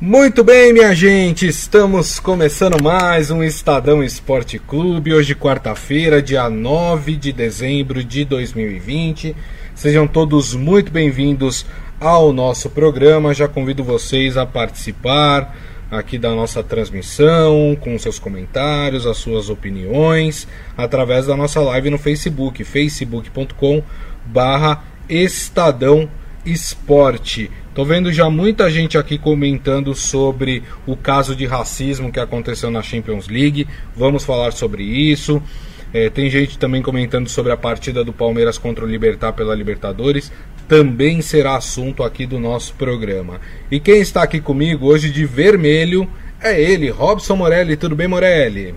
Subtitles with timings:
[0.00, 5.12] Muito bem, minha gente, estamos começando mais um Estadão Esporte Clube.
[5.12, 9.34] Hoje, quarta-feira, dia 9 de dezembro de 2020.
[9.74, 11.66] Sejam todos muito bem-vindos
[11.98, 13.34] ao nosso programa.
[13.34, 15.56] Já convido vocês a participar
[15.90, 20.46] aqui da nossa transmissão, com seus comentários, as suas opiniões,
[20.76, 23.82] através da nossa live no Facebook, facebook.com
[24.24, 26.08] barra Estadão
[26.46, 27.50] Esporte.
[27.78, 32.82] Tô vendo já muita gente aqui comentando sobre o caso de racismo que aconteceu na
[32.82, 33.68] Champions League.
[33.94, 35.40] Vamos falar sobre isso.
[35.94, 40.32] É, tem gente também comentando sobre a partida do Palmeiras contra o Libertar pela Libertadores.
[40.66, 43.40] Também será assunto aqui do nosso programa.
[43.70, 46.10] E quem está aqui comigo hoje de vermelho
[46.40, 47.76] é ele, Robson Morelli.
[47.76, 48.74] Tudo bem, Morelli?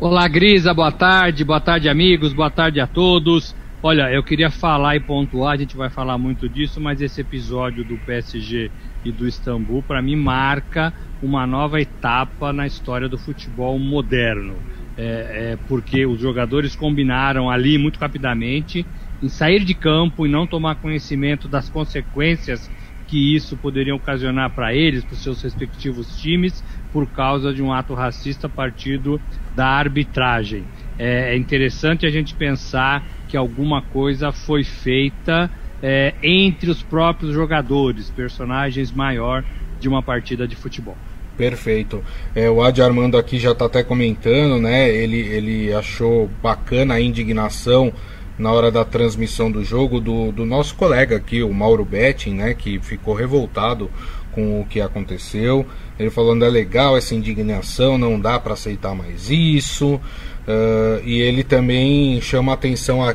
[0.00, 0.74] Olá, Grisa.
[0.74, 1.44] Boa tarde.
[1.44, 2.32] Boa tarde, amigos.
[2.32, 3.54] Boa tarde a todos.
[3.86, 7.84] Olha, eu queria falar e pontuar, a gente vai falar muito disso, mas esse episódio
[7.84, 8.72] do PSG
[9.04, 14.64] e do Istambul, para mim, marca uma nova etapa na história do futebol moderno.
[14.96, 18.88] É, é, porque os jogadores combinaram ali muito rapidamente
[19.20, 22.70] em sair de campo e não tomar conhecimento das consequências
[23.06, 27.70] que isso poderia ocasionar para eles, para os seus respectivos times, por causa de um
[27.70, 30.70] ato racista partido da arbitragem.
[30.96, 33.04] É, é interessante a gente pensar
[33.34, 35.50] que alguma coisa foi feita
[35.82, 39.42] é, entre os próprios jogadores, personagens maior
[39.80, 40.96] de uma partida de futebol.
[41.36, 42.00] Perfeito.
[42.32, 44.88] É, o Adi Armando aqui já está até comentando, né?
[44.88, 47.92] Ele, ele achou bacana a indignação
[48.38, 52.54] na hora da transmissão do jogo do, do nosso colega aqui, o Mauro Betting, né?
[52.54, 53.90] Que ficou revoltado
[54.30, 55.66] com o que aconteceu.
[55.98, 60.00] Ele falando é legal essa indignação, não dá para aceitar mais isso.
[60.46, 63.14] Uh, e ele também chama atenção a,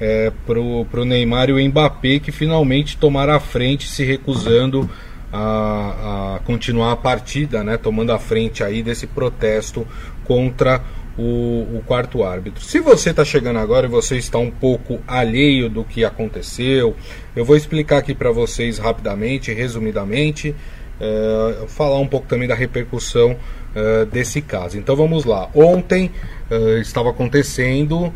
[0.00, 4.90] é, pro, pro Neymar e o Mbappé que finalmente tomaram a frente, se recusando
[5.32, 9.86] a, a continuar a partida, né, tomando a frente aí desse protesto
[10.24, 10.82] contra
[11.16, 12.62] o, o quarto árbitro.
[12.62, 16.96] Se você está chegando agora e você está um pouco alheio do que aconteceu,
[17.34, 20.54] eu vou explicar aqui para vocês rapidamente, resumidamente,
[21.00, 23.36] é, falar um pouco também da repercussão
[23.74, 24.78] é, desse caso.
[24.78, 25.50] Então vamos lá.
[25.52, 26.12] Ontem
[26.48, 28.12] uh, estava acontecendo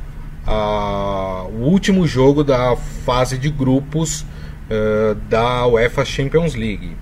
[0.46, 6.96] o último jogo da fase de grupos uh, da UEFA Champions League.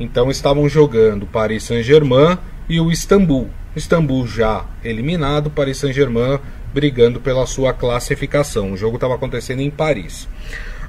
[0.00, 2.38] Então estavam jogando Paris Saint-Germain
[2.68, 3.50] e o Istambul.
[3.76, 6.40] Istambul já eliminado, Paris Saint-Germain
[6.72, 8.72] brigando pela sua classificação.
[8.72, 10.26] O jogo estava acontecendo em Paris.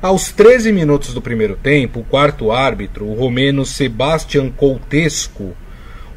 [0.02, 5.56] Aos 13 minutos do primeiro tempo, o quarto árbitro, o romeno Sebastian Coutesco,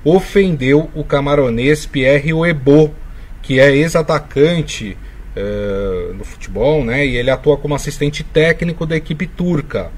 [0.02, 2.94] ofendeu o camaronês Pierre Oebo,
[3.42, 4.96] que é ex-atacante
[5.36, 7.04] uh, no futebol, né?
[7.04, 9.90] E ele atua como assistente técnico da equipe turca.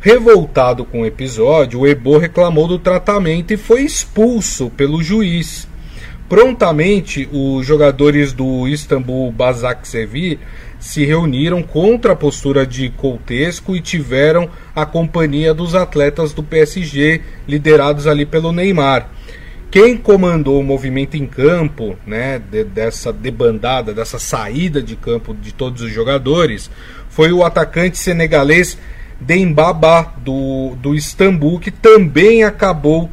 [0.00, 5.68] Revoltado com o episódio, o Ebo reclamou do tratamento e foi expulso pelo juiz.
[6.26, 10.38] Prontamente, os jogadores do Istambul Basaksehir
[10.80, 17.20] se reuniram contra a postura de Coutesco e tiveram a companhia dos atletas do PSG,
[17.46, 19.10] liderados ali pelo Neymar.
[19.70, 25.52] Quem comandou o movimento em campo, né, de, dessa debandada, dessa saída de campo de
[25.52, 26.68] todos os jogadores,
[27.08, 28.76] foi o atacante senegalês
[29.20, 33.10] Dembaba do, do Istambul, que também acabou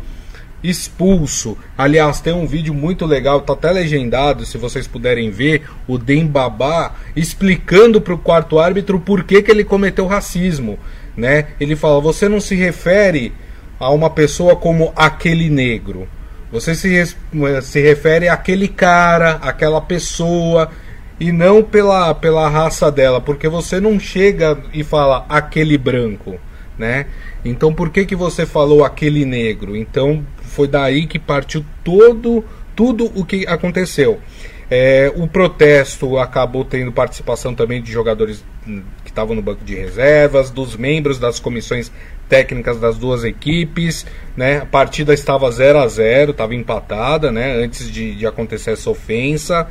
[0.64, 1.58] expulso.
[1.78, 6.94] Aliás, tem um vídeo muito legal, tá até legendado, se vocês puderem ver, o Dembaba
[7.16, 10.78] explicando para o quarto árbitro por que, que ele cometeu racismo.
[11.16, 11.48] Né?
[11.60, 13.34] Ele fala: você não se refere
[13.80, 16.08] a uma pessoa como aquele negro.
[16.52, 17.16] Você se,
[17.62, 20.72] se refere àquele cara, àquela pessoa,
[21.20, 26.40] e não pela, pela raça dela, porque você não chega e fala aquele branco,
[26.78, 27.08] né?
[27.44, 29.76] Então por que, que você falou aquele negro?
[29.76, 30.24] Então
[30.58, 32.44] foi daí que partiu todo
[32.76, 34.20] tudo o que aconteceu.
[34.70, 39.76] É, o protesto acabou tendo participação também de jogadores hum, que estavam no banco de
[39.76, 41.92] reservas, dos membros das comissões
[42.28, 44.58] técnicas das duas equipes, né?
[44.58, 47.64] A partida estava 0 a 0 estava empatada, né?
[47.64, 49.68] Antes de, de acontecer essa ofensa.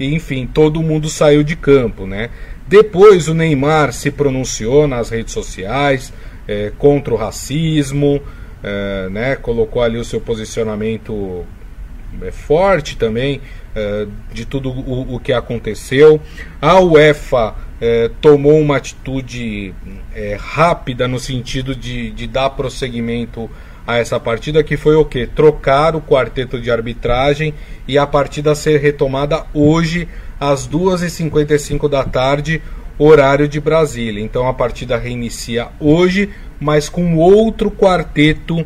[0.00, 2.30] E, enfim, todo mundo saiu de campo, né?
[2.66, 6.12] Depois o Neymar se pronunciou nas redes sociais
[6.48, 8.20] é, contra o racismo,
[8.62, 9.36] é, né?
[9.36, 11.44] Colocou ali o seu posicionamento
[12.20, 13.40] é, forte também
[13.74, 16.20] é, de tudo o, o, que aconteceu.
[16.60, 17.54] A UEFA
[18.20, 19.74] tomou uma atitude
[20.38, 23.50] rápida no sentido de, de dar prosseguimento
[23.86, 25.26] a essa partida, que foi o que?
[25.26, 27.54] Trocar o quarteto de arbitragem
[27.86, 32.62] e a partida ser retomada hoje às 2h55 da tarde,
[32.98, 34.22] horário de Brasília.
[34.22, 36.30] Então a partida reinicia hoje,
[36.62, 38.64] mas com outro quarteto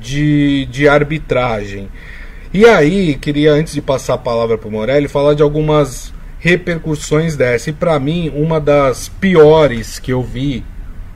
[0.00, 1.88] de, de arbitragem.
[2.52, 7.36] E aí, queria, antes de passar a palavra para o Morelli, falar de algumas repercussões
[7.36, 7.70] dessa.
[7.70, 10.64] E para mim, uma das piores que eu vi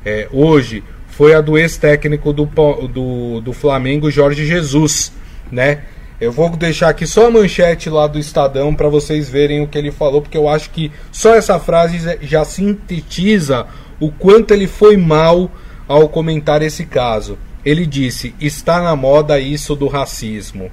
[0.05, 2.49] é, hoje foi a do ex-técnico do,
[2.93, 5.13] do, do Flamengo, Jorge Jesus,
[5.51, 5.83] né?
[6.21, 9.79] Eu vou deixar aqui só a manchete lá do Estadão para vocês verem o que
[9.79, 13.67] ele falou, porque eu acho que só essa frase já sintetiza
[13.99, 15.51] o quanto ele foi mal
[15.91, 17.37] ao comentar esse caso.
[17.65, 20.71] Ele disse: está na moda isso do racismo.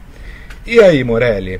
[0.64, 1.60] E aí, Morelli?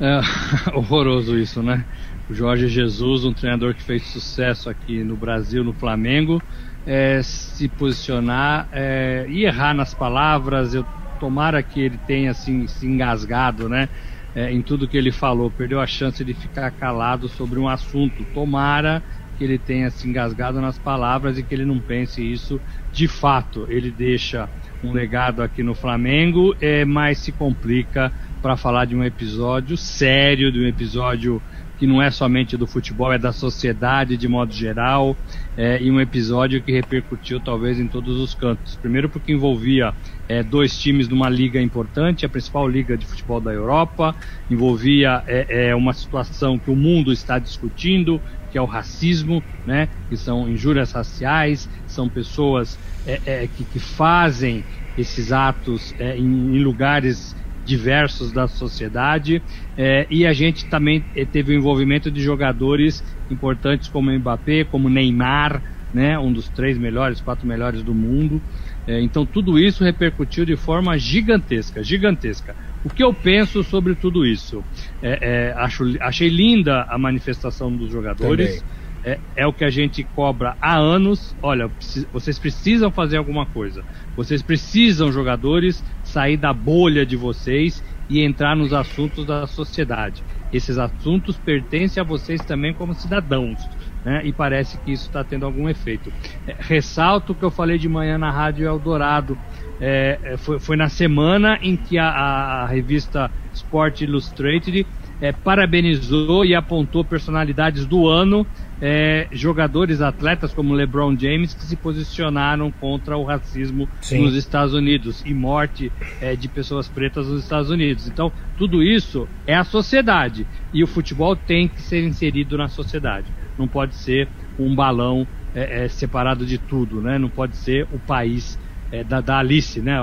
[0.00, 0.20] É
[0.72, 1.84] horroroso isso, né?
[2.30, 6.40] O Jorge Jesus, um treinador que fez sucesso aqui no Brasil, no Flamengo,
[6.86, 10.74] é, se posicionar é, e errar nas palavras.
[10.74, 10.86] Eu
[11.18, 13.88] tomara que ele tenha assim, se engasgado, né?
[14.32, 18.24] É, em tudo que ele falou, perdeu a chance de ficar calado sobre um assunto.
[18.32, 19.02] Tomara
[19.38, 22.60] que ele tenha se engasgado nas palavras e que ele não pense isso
[22.92, 23.66] de fato.
[23.70, 24.48] Ele deixa
[24.82, 28.12] um legado aqui no Flamengo, é, mas se complica
[28.42, 31.40] para falar de um episódio sério, de um episódio
[31.78, 35.16] que não é somente do futebol, é da sociedade de modo geral,
[35.56, 38.76] é, e um episódio que repercutiu talvez em todos os cantos.
[38.76, 39.94] Primeiro porque envolvia
[40.28, 44.14] é, dois times de uma liga importante, a principal liga de futebol da Europa,
[44.50, 49.88] envolvia é, é uma situação que o mundo está discutindo, que é o racismo, né,
[50.08, 54.64] que são injúrias raciais, são pessoas é, é, que, que, fazem
[54.96, 59.42] esses atos em, em lugares diversos da sociedade
[59.76, 64.88] é, e a gente também eh, teve o envolvimento de jogadores importantes como Mbappé, como
[64.88, 65.62] Neymar,
[65.92, 68.42] né, um dos três melhores, quatro melhores do mundo.
[68.86, 72.56] É, então tudo isso repercutiu de forma gigantesca, gigantesca.
[72.84, 74.64] O que eu penso sobre tudo isso?
[75.02, 78.64] É, é, acho, achei linda a manifestação dos jogadores.
[79.04, 81.34] É, é, o que a gente cobra há anos.
[81.40, 81.70] Olha,
[82.12, 83.84] vocês precisam fazer alguma coisa.
[84.16, 90.22] Vocês precisam, jogadores, sair da bolha de vocês e entrar nos assuntos da sociedade.
[90.52, 93.58] Esses assuntos pertencem a vocês também como cidadãos.
[94.04, 94.22] Né?
[94.24, 96.12] E parece que isso está tendo algum efeito.
[96.46, 99.38] É, ressalto o que eu falei de manhã na Rádio Eldorado.
[99.80, 104.86] É, é foi, foi, na semana em que a, a revista Sport Illustrated
[105.20, 108.46] é, parabenizou e apontou personalidades do ano
[108.80, 114.22] é, jogadores, atletas como LeBron James que se posicionaram contra o racismo Sim.
[114.22, 115.90] nos Estados Unidos e morte
[116.20, 118.06] é, de pessoas pretas nos Estados Unidos.
[118.06, 123.32] Então, tudo isso é a sociedade e o futebol tem que ser inserido na sociedade.
[123.58, 124.28] Não pode ser
[124.58, 127.18] um balão é, é separado de tudo, né?
[127.18, 128.58] Não pode ser o país
[128.90, 129.96] é, da, da, Alice, né?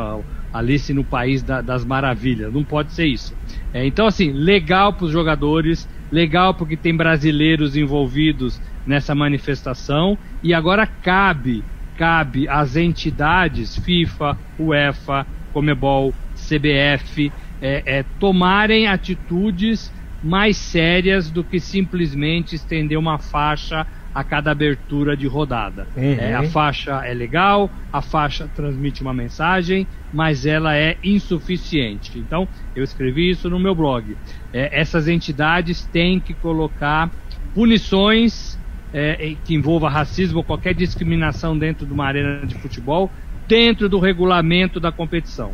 [0.54, 2.54] Alice no país da, das maravilhas.
[2.54, 3.36] Não pode ser isso.
[3.74, 10.54] É, então, assim, legal para os jogadores legal porque tem brasileiros envolvidos nessa manifestação e
[10.54, 11.64] agora cabe
[11.98, 19.92] cabe às entidades FIFA, UEFA, Comebol, CBF é, é, tomarem atitudes
[20.22, 25.86] mais sérias do que simplesmente estender uma faixa a cada abertura de rodada.
[25.94, 26.14] Uhum.
[26.14, 32.18] É, a faixa é legal, a faixa transmite uma mensagem, mas ela é insuficiente.
[32.18, 34.16] Então, eu escrevi isso no meu blog.
[34.54, 37.12] É, essas entidades têm que colocar
[37.54, 38.58] punições
[38.94, 43.12] é, que envolva racismo ou qualquer discriminação dentro de uma arena de futebol
[43.46, 45.52] dentro do regulamento da competição.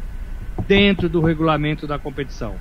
[0.68, 2.56] Dentro do regulamento da competição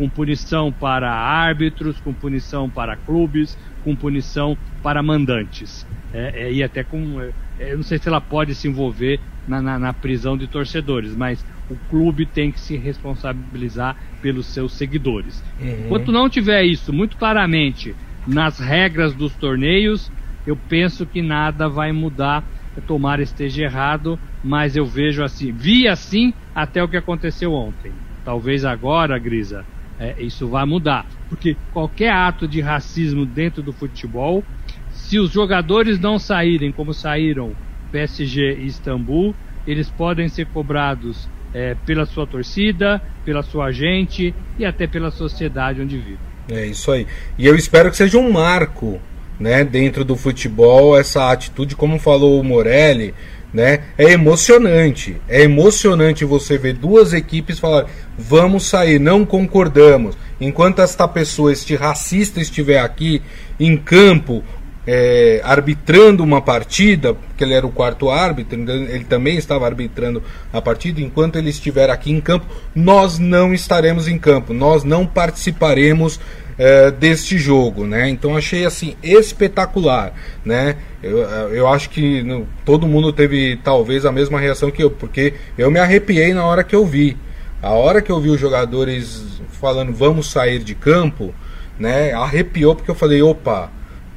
[0.00, 3.54] com punição para árbitros, com punição para clubes,
[3.84, 5.86] com punição para mandantes.
[6.10, 7.20] É, é, e até com.
[7.20, 11.14] É, eu não sei se ela pode se envolver na, na, na, prisão de torcedores,
[11.14, 15.44] mas o clube tem que se responsabilizar pelos seus seguidores.
[15.60, 15.84] Uhum.
[15.84, 17.94] Enquanto não tiver isso muito claramente
[18.26, 20.10] nas regras dos torneios,
[20.46, 22.42] eu penso que nada vai mudar.
[22.86, 27.92] Tomara esteja errado, mas eu vejo assim, vi assim até o que aconteceu ontem.
[28.24, 29.66] Talvez agora, Grisa,
[30.00, 31.06] é, isso vai mudar.
[31.28, 34.42] Porque qualquer ato de racismo dentro do futebol,
[34.90, 37.52] se os jogadores não saírem como saíram
[37.92, 39.34] PSG e Istambul,
[39.66, 45.82] eles podem ser cobrados é, pela sua torcida, pela sua gente e até pela sociedade
[45.82, 46.18] onde vive.
[46.50, 47.06] É isso aí.
[47.38, 49.00] E eu espero que seja um marco
[49.38, 53.14] né, dentro do futebol essa atitude, como falou o Morelli,
[53.52, 53.80] né?
[53.98, 55.16] É emocionante.
[55.28, 57.86] É emocionante você ver duas equipes falar:
[58.18, 60.16] vamos sair, não concordamos.
[60.40, 63.22] Enquanto esta pessoa, este racista estiver aqui
[63.58, 64.42] em campo,
[64.86, 70.22] é, arbitrando uma partida, porque ele era o quarto árbitro, então ele também estava arbitrando
[70.52, 75.06] a partida, enquanto ele estiver aqui em campo, nós não estaremos em campo, nós não
[75.06, 76.18] participaremos
[76.60, 78.10] é, deste jogo, né?
[78.10, 80.12] Então achei assim espetacular,
[80.44, 80.76] né?
[81.02, 81.16] Eu,
[81.48, 85.70] eu acho que no, todo mundo teve talvez a mesma reação que eu, porque eu
[85.70, 87.16] me arrepiei na hora que eu vi.
[87.62, 91.34] A hora que eu vi os jogadores falando vamos sair de campo,
[91.78, 92.12] né?
[92.12, 93.72] Arrepiou porque eu falei, opa,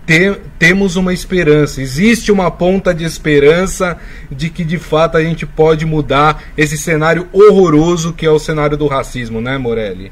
[0.05, 3.97] te, temos uma esperança, existe uma ponta de esperança
[4.29, 8.75] de que de fato a gente pode mudar esse cenário horroroso que é o cenário
[8.75, 10.11] do racismo, né, Morelli?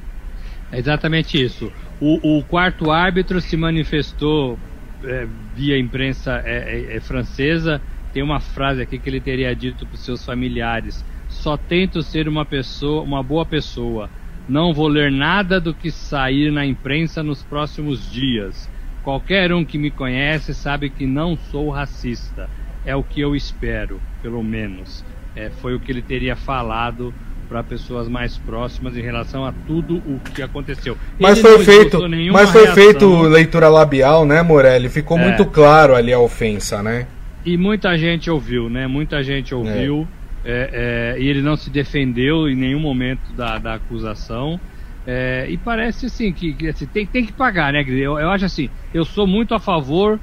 [0.71, 1.69] É exatamente isso.
[2.01, 4.57] O, o quarto árbitro se manifestou
[5.03, 7.79] é, via imprensa é, é, é, francesa.
[8.11, 12.27] Tem uma frase aqui que ele teria dito para os seus familiares: Só tento ser
[12.27, 14.09] uma pessoa, uma boa pessoa.
[14.49, 18.67] Não vou ler nada do que sair na imprensa nos próximos dias.
[19.03, 22.49] Qualquer um que me conhece sabe que não sou racista.
[22.83, 25.05] É o que eu espero, pelo menos.
[25.35, 27.13] É, foi o que ele teria falado
[27.51, 30.97] para pessoas mais próximas em relação a tudo o que aconteceu.
[31.19, 31.99] Mas Ele foi feito,
[32.31, 32.75] mas foi reação.
[32.81, 34.87] feito leitura labial, né, Morelli?
[34.87, 35.27] Ficou é.
[35.27, 37.05] muito claro ali a ofensa, né?
[37.45, 38.87] E muita gente ouviu, né?
[38.87, 40.07] Muita gente ouviu.
[40.45, 41.11] É.
[41.13, 44.57] É, é e ele não se defendeu em nenhum momento da, da acusação.
[45.05, 48.45] É, e parece assim que, que assim, tem, tem que pagar, né, eu, eu acho
[48.45, 50.19] assim, eu sou muito a favor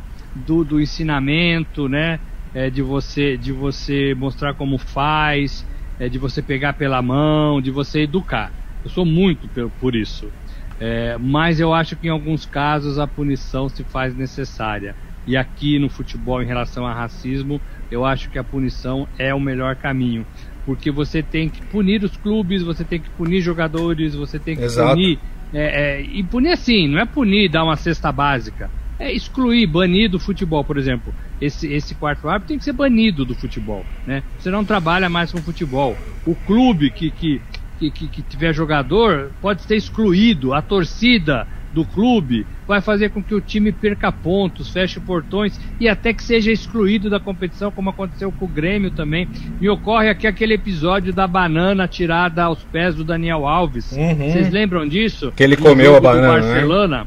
[0.47, 2.19] do, do ensinamento, né?
[2.55, 5.67] É, de você de você mostrar como faz,
[5.99, 8.53] é, de você pegar pela mão, de você educar.
[8.85, 10.31] Eu sou muito por, por isso.
[10.81, 14.95] É, mas eu acho que em alguns casos a punição se faz necessária.
[15.27, 19.41] E aqui no futebol, em relação a racismo, eu acho que a punição é o
[19.41, 20.25] melhor caminho.
[20.65, 24.63] Porque você tem que punir os clubes, você tem que punir jogadores, você tem que
[24.63, 24.95] Exato.
[24.95, 25.19] punir.
[25.53, 30.11] É, é, e punir assim, não é punir, dar uma cesta básica é excluir, banir
[30.11, 31.15] do futebol, por exemplo.
[31.41, 34.23] Esse, esse quarto árbitro tem que ser banido do futebol, né?
[34.39, 35.97] Você não trabalha mais com futebol.
[36.27, 37.41] O clube que, que,
[37.79, 40.53] que, que, tiver jogador pode ser excluído.
[40.53, 45.89] A torcida do clube vai fazer com que o time perca pontos, feche portões e
[45.89, 49.29] até que seja excluído da competição, como aconteceu com o Grêmio também.
[49.61, 53.93] Me ocorre aqui aquele episódio da banana tirada aos pés do Daniel Alves.
[53.93, 54.33] Uhum.
[54.33, 55.33] Vocês lembram disso?
[55.37, 56.33] Que ele comeu a banana.
[56.35, 56.41] Né?
[56.41, 56.99] Barcelona.
[57.05, 57.07] Né?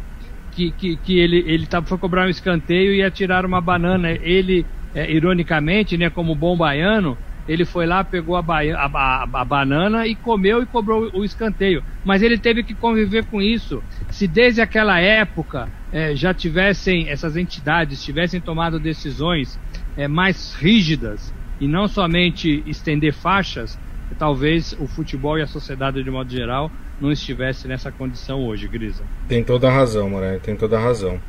[0.52, 4.12] Que, que, que ele, ele tá, foi cobrar um escanteio e ia tirar uma banana.
[4.12, 7.18] Ele, é, ironicamente, né, como bom baiano,
[7.48, 11.24] ele foi lá, pegou a, baia, a, a, a, banana e comeu e cobrou o
[11.24, 11.84] escanteio.
[12.06, 13.82] Mas ele teve que conviver com isso.
[14.10, 19.60] Se desde aquela época é, já tivessem, essas entidades tivessem tomado decisões
[19.98, 23.78] é, mais rígidas e não somente estender faixas,
[24.18, 29.04] talvez o futebol e a sociedade de modo geral não estivesse nessa condição hoje, Grisa.
[29.28, 31.20] Tem toda a razão, Moraes, tem toda a razão.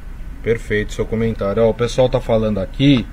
[0.42, 1.62] Perfeito seu comentário.
[1.62, 3.06] Ó, o pessoal tá falando aqui.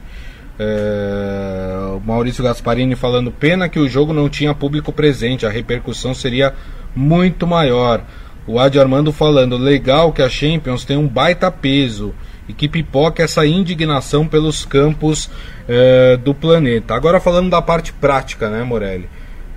[0.58, 6.14] É, o Maurício Gasparini falando: pena que o jogo não tinha público presente, a repercussão
[6.14, 6.54] seria
[6.96, 8.04] muito maior.
[8.46, 12.14] O Adi Armando falando: legal que a Champions tem um baita peso
[12.50, 15.30] e que pipoca essa indignação pelos campos
[15.68, 16.96] é, do planeta.
[16.96, 19.08] Agora falando da parte prática, né, Morelli?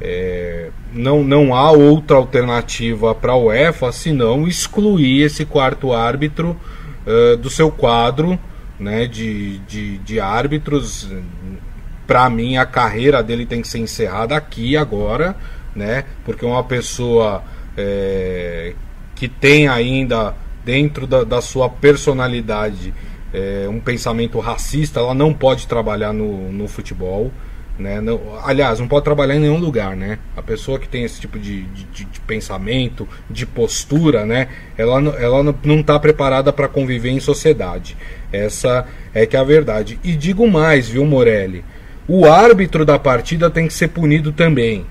[0.05, 6.57] É, não, não há outra alternativa para a UEFA senão excluir esse quarto árbitro
[7.07, 8.37] uh, do seu quadro
[8.81, 11.09] né, de, de, de árbitros.
[12.05, 15.37] Para mim, a carreira dele tem que ser encerrada aqui agora,
[15.75, 17.45] né, porque uma pessoa
[17.77, 18.75] é,
[19.15, 22.93] que tem ainda dentro da, da sua personalidade
[23.33, 27.31] é, um pensamento racista, ela não pode trabalhar no, no futebol.
[27.83, 28.01] Né?
[28.01, 30.19] Não, aliás, não pode trabalhar em nenhum lugar, né?
[30.37, 34.49] A pessoa que tem esse tipo de, de, de pensamento, de postura, né?
[34.79, 37.97] Ela, ela não está preparada para conviver em sociedade.
[38.33, 39.99] Essa é que é a verdade.
[40.05, 41.65] E digo mais, viu, Morelli?
[42.07, 44.87] O árbitro da partida tem que ser punido também.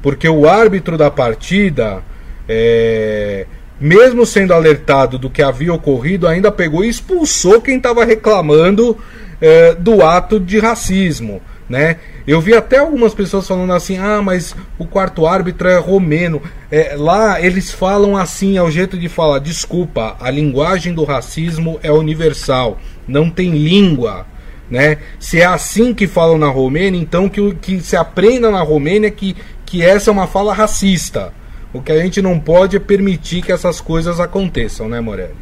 [0.00, 2.02] Porque o árbitro da partida,
[2.48, 3.46] é,
[3.78, 8.96] mesmo sendo alertado do que havia ocorrido, ainda pegou e expulsou quem estava reclamando
[9.42, 11.96] é, do ato de racismo né?
[12.26, 16.42] Eu vi até algumas pessoas falando assim: ah, mas o quarto árbitro é romeno.
[16.70, 21.78] É, lá eles falam assim, é o jeito de falar: desculpa, a linguagem do racismo
[21.82, 24.26] é universal, não tem língua.
[24.70, 24.98] Né?
[25.20, 29.36] Se é assim que falam na Romênia, então que, que se aprenda na Romênia que,
[29.64, 31.32] que essa é uma fala racista.
[31.72, 35.34] O que a gente não pode é permitir que essas coisas aconteçam, né, Morelli?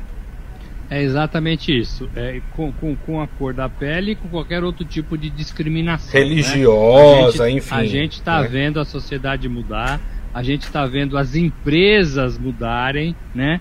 [0.93, 2.07] É exatamente isso.
[2.15, 6.21] É, com, com, com a cor da pele e com qualquer outro tipo de discriminação.
[6.21, 6.27] Né?
[6.27, 7.53] Religiosa, né?
[7.53, 7.75] enfim.
[7.75, 8.49] A gente está né?
[8.49, 9.99] vendo a sociedade mudar,
[10.35, 13.59] a gente está vendo as empresas mudarem, né?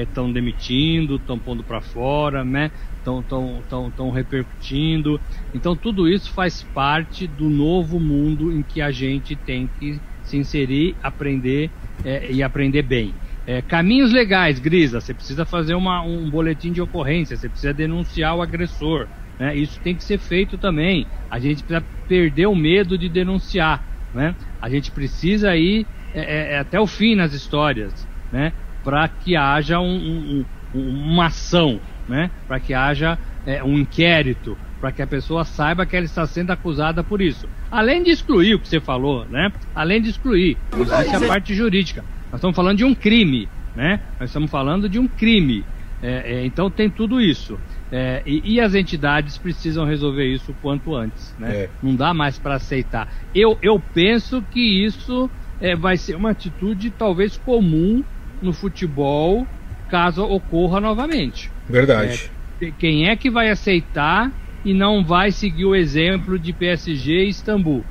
[0.00, 2.70] estão é, é demitindo, estão pondo para fora, né?
[2.98, 5.20] Estão tão, tão, tão repercutindo.
[5.52, 10.36] Então tudo isso faz parte do novo mundo em que a gente tem que se
[10.36, 11.68] inserir, aprender
[12.04, 13.12] é, e aprender bem.
[13.50, 18.36] É, caminhos legais, Grisa, você precisa fazer uma, um boletim de ocorrência, você precisa denunciar
[18.36, 19.08] o agressor.
[19.40, 19.56] Né?
[19.56, 21.04] Isso tem que ser feito também.
[21.28, 23.82] A gente precisa perder o medo de denunciar.
[24.14, 24.36] Né?
[24.62, 28.52] A gente precisa ir é, é, é até o fim nas histórias, né?
[28.84, 32.30] para que haja um, um, uma ação, né?
[32.46, 36.50] para que haja é, um inquérito, para que a pessoa saiba que ela está sendo
[36.50, 37.48] acusada por isso.
[37.70, 39.52] Além de excluir o que você falou, né?
[39.74, 42.02] Além de excluir, existe a parte jurídica.
[42.30, 44.00] Nós estamos falando de um crime, né?
[44.18, 45.64] Nós estamos falando de um crime.
[46.02, 47.58] É, é, então tem tudo isso.
[47.92, 51.34] É, e, e, as entidades precisam resolver isso o quanto antes.
[51.38, 51.52] Né?
[51.52, 51.70] É.
[51.82, 53.12] Não dá mais para aceitar.
[53.34, 55.28] Eu, eu penso que isso
[55.60, 58.02] é, vai ser uma atitude talvez comum
[58.40, 59.46] no futebol
[59.90, 61.50] caso ocorra novamente.
[61.68, 62.30] Verdade.
[62.62, 64.30] É, quem é que vai aceitar
[64.64, 67.84] e não vai seguir o exemplo de PSG e Istambul?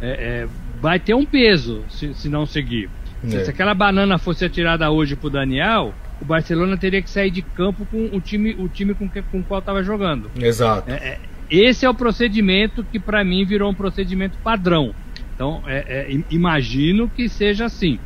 [0.00, 0.46] É,
[0.80, 2.90] vai ter um peso se, se não seguir.
[3.26, 7.86] Se aquela banana fosse atirada hoje pro Daniel, o Barcelona teria que sair de campo
[7.86, 10.30] com o time, o time com, que, com o qual estava jogando.
[10.38, 10.90] Exato.
[10.90, 11.18] É, é,
[11.50, 14.94] esse é o procedimento que para mim virou um procedimento padrão.
[15.34, 17.98] Então, é, é, imagino que seja assim.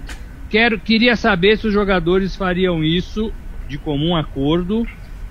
[0.49, 3.33] Quero, queria saber se os jogadores fariam isso
[3.69, 4.87] de comum acordo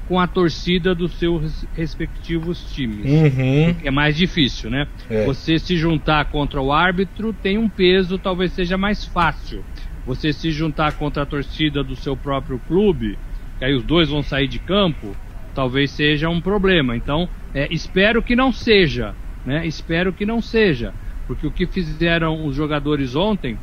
[0.07, 3.05] com a torcida dos seus respectivos times.
[3.05, 3.75] Uhum.
[3.83, 4.87] É mais difícil, né?
[5.09, 5.25] É.
[5.25, 9.63] Você se juntar contra o árbitro tem um peso, talvez seja mais fácil
[10.07, 13.19] você se juntar contra a torcida do seu próprio clube,
[13.59, 15.13] que aí os dois vão sair de campo,
[15.53, 16.95] talvez seja um problema.
[16.95, 19.13] Então, é, espero que não seja,
[19.45, 19.67] né?
[19.67, 20.93] Espero que não seja,
[21.27, 23.57] porque o que fizeram os jogadores ontem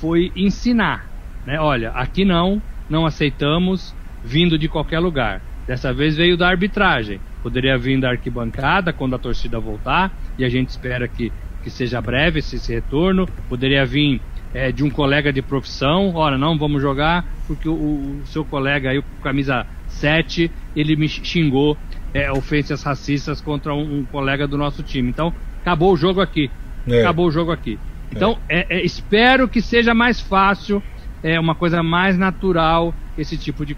[0.00, 1.10] foi ensinar,
[1.46, 1.60] né?
[1.60, 3.94] Olha, aqui não, não aceitamos
[4.24, 5.42] vindo de qualquer lugar.
[5.72, 7.18] Dessa vez veio da arbitragem.
[7.42, 11.98] Poderia vir da arquibancada quando a torcida voltar, e a gente espera que, que seja
[11.98, 13.26] breve esse, esse retorno.
[13.48, 14.20] Poderia vir
[14.52, 18.90] é, de um colega de profissão, olha, não vamos jogar porque o, o seu colega
[18.90, 21.74] aí, o camisa 7, ele me xingou
[22.12, 25.08] é, ofensas racistas contra um, um, colega do nosso time.
[25.08, 26.50] Então, acabou o jogo aqui.
[26.86, 27.00] É.
[27.00, 27.78] Acabou o jogo aqui.
[28.14, 28.66] Então, é.
[28.68, 30.82] É, espero que seja mais fácil,
[31.22, 33.76] é uma coisa mais natural esse tipo de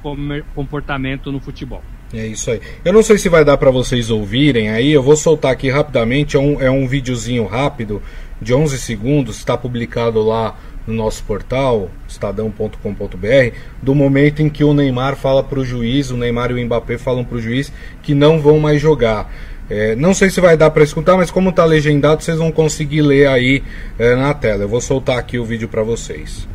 [0.55, 1.83] comportamento no futebol.
[2.13, 2.61] É isso aí.
[2.85, 6.37] Eu não sei se vai dar para vocês ouvirem aí, eu vou soltar aqui rapidamente,
[6.37, 8.01] é um, é um videozinho rápido
[8.41, 10.57] de 11 segundos, está publicado lá
[10.87, 16.17] no nosso portal, estadão.com.br, do momento em que o Neymar fala para o juiz, o
[16.17, 19.33] Neymar e o Mbappé falam para o juiz que não vão mais jogar.
[19.69, 23.01] É, não sei se vai dar para escutar, mas como está legendado, vocês vão conseguir
[23.01, 23.63] ler aí
[23.99, 24.65] é, na tela.
[24.65, 26.47] Eu vou soltar aqui o vídeo para vocês.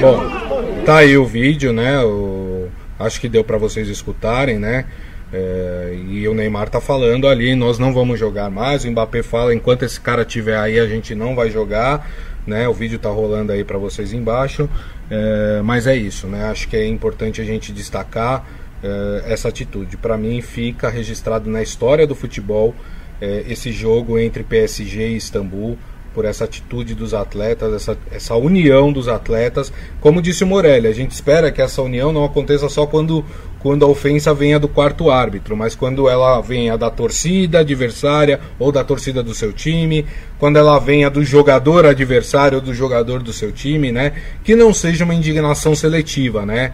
[0.00, 2.02] Bom, tá aí o vídeo, né?
[2.02, 4.86] O, acho que deu para vocês escutarem, né?
[5.32, 8.84] É, e o Neymar tá falando ali, nós não vamos jogar mais.
[8.84, 12.10] O Mbappé fala, enquanto esse cara tiver aí, a gente não vai jogar,
[12.46, 12.66] né?
[12.68, 14.68] O vídeo tá rolando aí para vocês embaixo.
[15.10, 16.44] É, mas é isso, né?
[16.44, 18.46] Acho que é importante a gente destacar
[18.82, 19.96] é, essa atitude.
[19.96, 22.74] Para mim, fica registrado na história do futebol
[23.20, 25.76] é, esse jogo entre PSG e Istambul
[26.14, 29.72] por essa atitude dos atletas, essa, essa união dos atletas.
[30.00, 33.24] Como disse o Morelli, a gente espera que essa união não aconteça só quando,
[33.60, 38.72] quando a ofensa venha do quarto árbitro, mas quando ela venha da torcida adversária ou
[38.72, 40.04] da torcida do seu time,
[40.38, 44.12] quando ela venha do jogador adversário ou do jogador do seu time, né?
[44.42, 46.72] Que não seja uma indignação seletiva, né?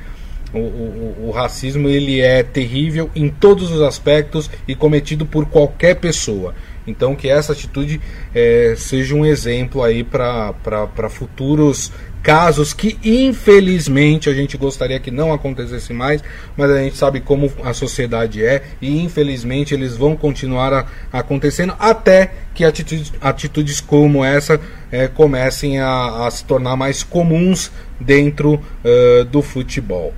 [0.55, 5.96] O, o, o, racismo ele é terrível em todos os aspectos e cometido por qualquer
[5.96, 6.55] pessoa.
[6.87, 8.01] Então que essa atitude
[8.35, 11.92] é, seja um exemplo aí para futuros
[12.27, 16.20] casos que infelizmente a gente gostaria que não acontecesse mais,
[16.57, 21.75] mas a gente sabe como a sociedade é e infelizmente eles vão continuar a, acontecendo
[21.79, 27.70] até que atitudes, atitudes como essa é, comecem a, a, se tornar mais comuns
[28.01, 30.12] dentro uh, do futebol.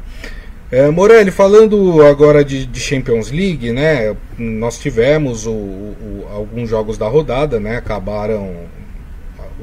[0.70, 4.14] É, Morelli, falando agora de, de, Champions League, né?
[4.38, 7.78] Nós tivemos o, o, alguns jogos da rodada, né?
[7.78, 8.54] Acabaram,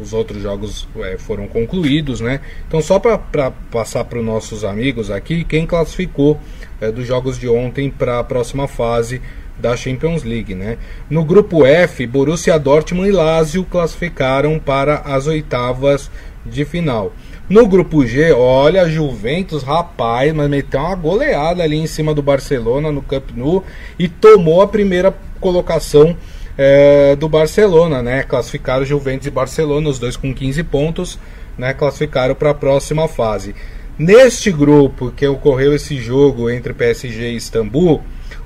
[0.02, 2.42] os outros jogos é, foram concluídos, né?
[2.68, 6.40] Então, só para passar para os nossos amigos aqui, quem classificou
[6.82, 9.22] é, dos jogos de ontem para a próxima fase
[9.60, 10.80] da Champions League, né?
[11.08, 16.10] No grupo F, Borussia Dortmund e Lazio classificaram para as oitavas
[16.44, 17.14] de final.
[17.48, 22.92] No grupo G, olha, Juventus, rapaz, mas meteu uma goleada ali em cima do Barcelona
[22.92, 23.64] no Camp Nou
[24.00, 26.18] e tomou a primeira colocação
[26.58, 28.24] é, do Barcelona, né?
[28.24, 31.20] Classificaram Juventus e Barcelona, os dois com 15 pontos,
[31.56, 31.72] né?
[31.72, 33.54] Classificaram para a próxima fase.
[33.98, 38.02] Neste grupo que ocorreu esse jogo entre PSG e Istambul,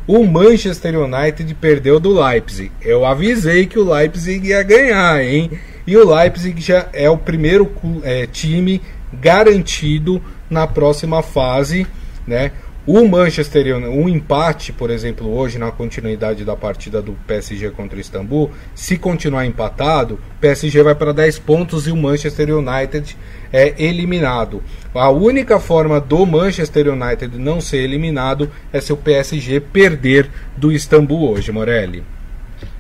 [0.05, 2.69] o Manchester United perdeu do Leipzig.
[2.81, 5.51] Eu avisei que o Leipzig ia ganhar, hein?
[5.89, 7.67] E o Leipzig já é o primeiro
[8.03, 8.79] é, time
[9.11, 11.87] garantido na próxima fase,
[12.27, 12.51] né?
[12.85, 17.99] O Manchester um empate, por exemplo, hoje na continuidade da partida do PSG contra o
[17.99, 23.17] Istambul, se continuar empatado, o PSG vai para 10 pontos e o Manchester United
[23.51, 24.61] é eliminado.
[24.93, 30.71] A única forma do Manchester United não ser eliminado é se o PSG perder do
[30.71, 32.03] Istambul hoje, Morelli.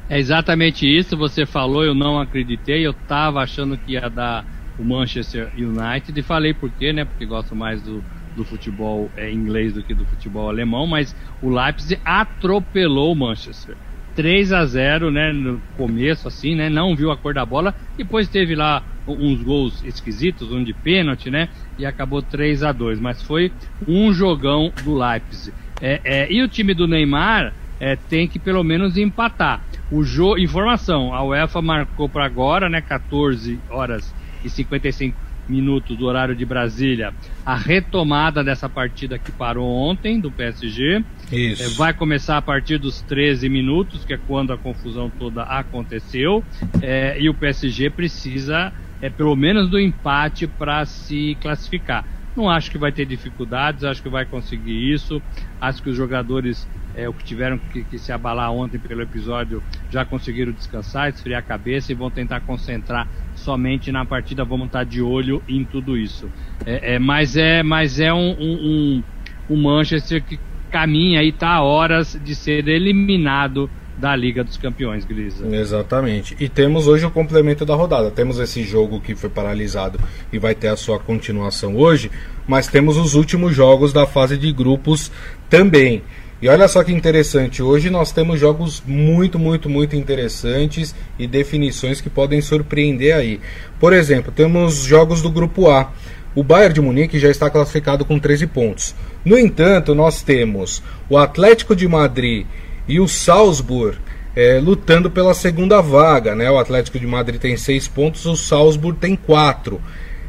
[0.09, 4.43] É exatamente isso, você falou, eu não acreditei, eu estava achando que ia dar
[4.79, 7.05] o Manchester United e falei por quê, né?
[7.05, 8.03] Porque gosto mais do,
[8.35, 13.75] do futebol é, inglês do que do futebol alemão, mas o Leipzig atropelou o Manchester.
[14.15, 18.27] 3 a 0 né, no começo, assim, né, não viu a cor da bola, depois
[18.27, 23.21] teve lá uns gols esquisitos, um de pênalti, né, e acabou 3 a 2 mas
[23.21, 23.51] foi
[23.87, 25.55] um jogão do Leipzig.
[25.81, 29.61] É, é, e o time do Neymar é, tem que pelo menos empatar.
[29.91, 36.05] O jogo, informação, a UEFA marcou para agora, né, 14 horas e 55 minutos do
[36.05, 37.11] horário de Brasília,
[37.43, 41.03] a retomada dessa partida que parou ontem do PSG.
[41.31, 41.63] Isso.
[41.63, 46.45] É, vai começar a partir dos 13 minutos, que é quando a confusão toda aconteceu.
[46.81, 48.71] É, e o PSG precisa,
[49.01, 52.05] é, pelo menos, do empate para se classificar.
[52.35, 55.21] Não acho que vai ter dificuldades, acho que vai conseguir isso.
[55.59, 59.63] Acho que os jogadores é, o que tiveram que, que, se abalar ontem pelo episódio
[59.89, 64.43] já conseguiram descansar, esfriar a cabeça e vão tentar concentrar somente na partida.
[64.43, 66.29] Vamos estar de olho em tudo isso.
[66.65, 69.03] É, é mas é, mas é um, um,
[69.49, 70.39] um, Manchester que
[70.71, 75.45] caminha e está a horas de ser eliminado da Liga dos Campeões, Grisa.
[75.53, 76.35] Exatamente.
[76.39, 78.09] E temos hoje o complemento da rodada.
[78.09, 79.99] Temos esse jogo que foi paralisado
[80.31, 82.09] e vai ter a sua continuação hoje,
[82.47, 85.11] mas temos os últimos jogos da fase de grupos
[85.49, 86.01] também.
[86.41, 91.99] E olha só que interessante, hoje nós temos jogos muito, muito, muito interessantes e definições
[91.99, 93.41] que podem surpreender aí.
[93.77, 95.91] Por exemplo, temos jogos do grupo A.
[96.33, 98.95] O Bayern de Munique já está classificado com 13 pontos.
[99.25, 102.45] No entanto, nós temos o Atlético de Madrid
[102.87, 103.97] e o Salzburg
[104.33, 106.35] é, lutando pela segunda vaga.
[106.35, 106.49] Né?
[106.49, 109.81] O Atlético de Madrid tem 6 pontos, o Salzburg tem 4.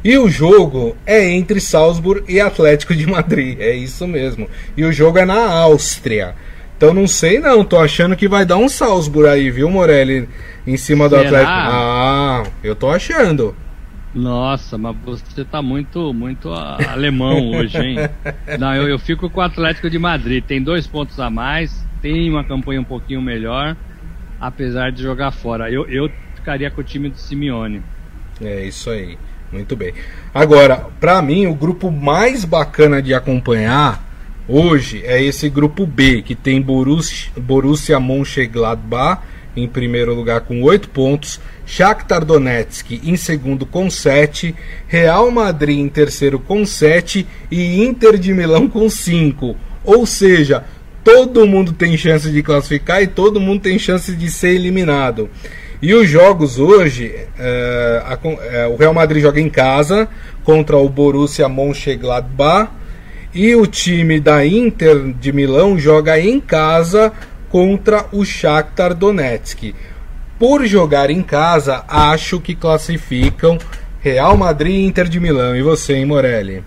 [0.03, 4.49] E o jogo é entre Salzburg e Atlético de Madrid, é isso mesmo.
[4.75, 6.35] E o jogo é na Áustria.
[6.75, 10.27] Então não sei não, tô achando que vai dar um Salzburg aí, viu, Morelli?
[10.65, 11.27] Em cima do Será?
[11.27, 11.51] Atlético.
[11.51, 13.55] Ah, eu tô achando.
[14.13, 17.97] Nossa, mas você tá muito, muito alemão hoje, hein?
[18.59, 20.43] Não, eu, eu fico com o Atlético de Madrid.
[20.43, 23.77] Tem dois pontos a mais, tem uma campanha um pouquinho melhor,
[24.39, 25.71] apesar de jogar fora.
[25.71, 27.81] Eu, eu ficaria com o time do Simeone.
[28.41, 29.17] É isso aí.
[29.51, 29.93] Muito bem.
[30.33, 34.03] Agora, para mim, o grupo mais bacana de acompanhar
[34.47, 39.21] hoje é esse grupo B, que tem Borussia, Borussia Mönchengladbach
[39.55, 44.55] em primeiro lugar com 8 pontos, Shakhtar Donetsk em segundo com 7,
[44.87, 49.55] Real Madrid em terceiro com 7 e Inter de Milão com 5.
[49.83, 50.63] Ou seja,
[51.03, 55.29] todo mundo tem chance de classificar e todo mundo tem chance de ser eliminado.
[55.81, 58.19] E os jogos hoje, é, a,
[58.55, 60.07] é, o Real Madrid joga em casa
[60.43, 62.69] contra o Borussia Mönchengladbach
[63.33, 67.11] e o time da Inter de Milão joga em casa
[67.49, 69.73] contra o Shakhtar Donetsk.
[70.37, 73.57] Por jogar em casa, acho que classificam
[74.01, 75.55] Real Madrid e Inter de Milão.
[75.55, 76.63] E você, hein, Morelli?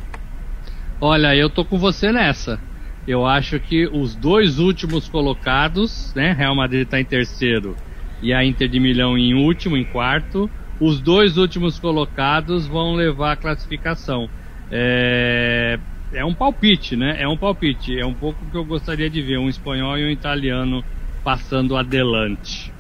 [1.01, 2.59] Olha, eu tô com você nessa.
[3.07, 6.33] Eu acho que os dois últimos colocados, né?
[6.33, 7.77] Real Madrid está em terceiro
[8.25, 10.51] e a Inter de Milão em último, em quarto.
[10.81, 14.29] Os dois últimos colocados vão levar a classificação.
[14.73, 15.79] É,
[16.11, 17.17] é um palpite, né?
[17.21, 17.97] É um palpite.
[17.99, 20.83] É um pouco que eu gostaria de ver um espanhol e um italiano
[21.23, 22.73] passando adelante.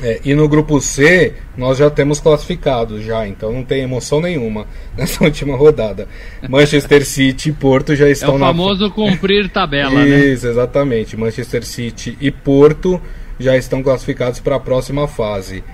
[0.00, 4.66] É, e no grupo C nós já temos classificados já, então não tem emoção nenhuma
[4.96, 6.06] nessa última rodada.
[6.46, 8.46] Manchester City e Porto já estão na.
[8.46, 8.90] É o famoso na...
[8.90, 10.26] cumprir tabela, Isso, né?
[10.26, 11.16] Isso, exatamente.
[11.16, 13.00] Manchester City e Porto
[13.40, 15.64] já estão classificados para a próxima fase.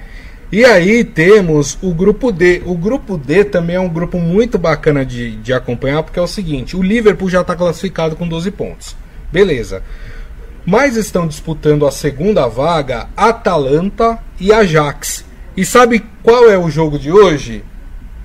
[0.50, 2.62] E aí temos o grupo D.
[2.64, 6.28] O grupo D também é um grupo muito bacana de, de acompanhar, porque é o
[6.28, 8.96] seguinte: o Liverpool já está classificado com 12 pontos.
[9.32, 9.82] Beleza.
[10.64, 15.24] Mas estão disputando a segunda vaga Atalanta e Ajax.
[15.56, 17.64] E sabe qual é o jogo de hoje?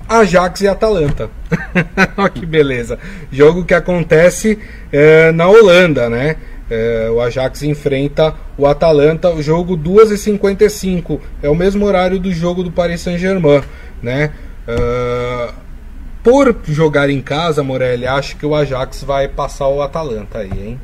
[0.08, 1.30] Ajax e Atalanta.
[2.18, 3.00] Olha que beleza.
[3.32, 4.60] Jogo que acontece
[4.92, 6.36] é, na Holanda, né?
[6.74, 11.20] É, o Ajax enfrenta o Atalanta, o jogo 2h55.
[11.44, 13.62] É o mesmo horário do jogo do Paris Saint-Germain,
[14.02, 14.32] né?
[14.66, 15.54] Uh,
[16.24, 20.80] por jogar em casa, Morelli, acho que o Ajax vai passar o Atalanta aí, hein?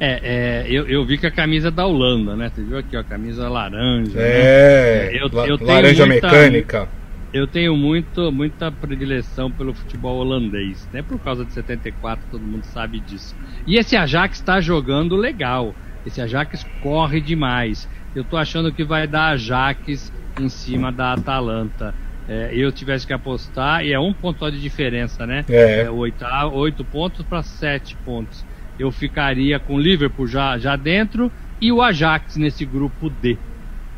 [0.00, 2.50] É, é eu, eu, vi que a camisa da Holanda, né?
[2.52, 4.18] Você viu aqui, ó, a camisa laranja.
[4.18, 5.18] É, né?
[5.22, 6.88] eu, eu laranja muita, mecânica.
[7.32, 11.02] Eu tenho muito, muita predileção pelo futebol holandês, né?
[11.02, 13.34] Por causa de 74, todo mundo sabe disso.
[13.66, 15.74] E esse Ajax está jogando legal.
[16.04, 17.88] Esse Ajax corre demais.
[18.14, 21.94] Eu tô achando que vai dar Ajax em cima da Atalanta
[22.28, 25.44] é, eu tivesse que apostar, e é um ponto de diferença, né?
[25.48, 25.82] É.
[25.82, 28.44] é oito, oito pontos para sete pontos.
[28.78, 33.36] Eu ficaria com o Liverpool já, já dentro e o Ajax nesse grupo D.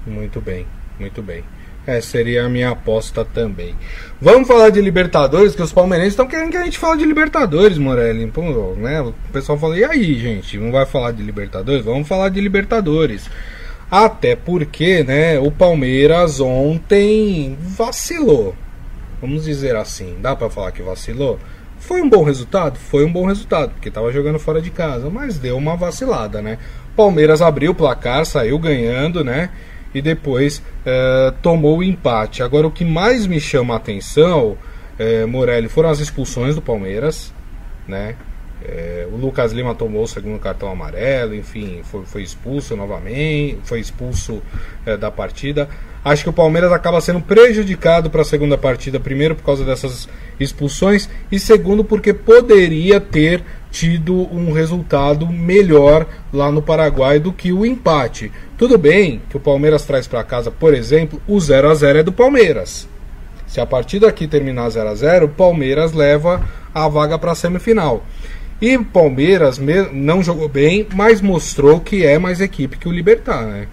[0.07, 0.67] Muito bem,
[0.99, 1.45] muito bem.
[1.87, 3.75] É, seria a minha aposta também.
[4.21, 7.77] Vamos falar de Libertadores, que os palmeirenses estão querendo que a gente fale de Libertadores,
[7.77, 8.27] Morelli.
[8.29, 9.03] Pô, né?
[9.03, 10.57] O pessoal fala, e aí, gente?
[10.57, 11.85] Não vai falar de Libertadores?
[11.85, 13.29] Vamos falar de Libertadores.
[13.91, 18.55] Até porque, né, o Palmeiras ontem vacilou.
[19.21, 21.39] Vamos dizer assim, dá para falar que vacilou?
[21.79, 22.79] Foi um bom resultado?
[22.79, 26.59] Foi um bom resultado, porque estava jogando fora de casa, mas deu uma vacilada, né?
[26.97, 29.51] Palmeiras abriu o placar, saiu ganhando, né?
[29.95, 32.43] E depois é, tomou o empate.
[32.43, 34.59] Agora, o que mais me chama a atenção,
[34.99, 37.33] é, Morelli, foram as expulsões do Palmeiras,
[37.87, 38.17] né?
[38.67, 43.79] É, o Lucas Lima tomou o segundo cartão amarelo, enfim, foi, foi expulso novamente, foi
[43.79, 44.43] expulso
[44.87, 45.69] é, da partida.
[46.03, 50.09] Acho que o Palmeiras acaba sendo prejudicado para a segunda partida, primeiro por causa dessas
[50.41, 57.53] expulsões e segundo porque poderia ter tido um resultado melhor lá no Paraguai do que
[57.53, 58.31] o empate.
[58.57, 62.03] Tudo bem que o Palmeiras traz para casa, por exemplo, o 0 a 0 é
[62.05, 62.89] do Palmeiras.
[63.49, 66.41] Se a partida aqui terminar 0 a 0, o Palmeiras leva
[66.73, 68.07] a vaga para a semifinal.
[68.63, 69.61] E o Palmeiras
[69.93, 73.67] não jogou bem, mas mostrou que é mais equipe que o Libertar, né?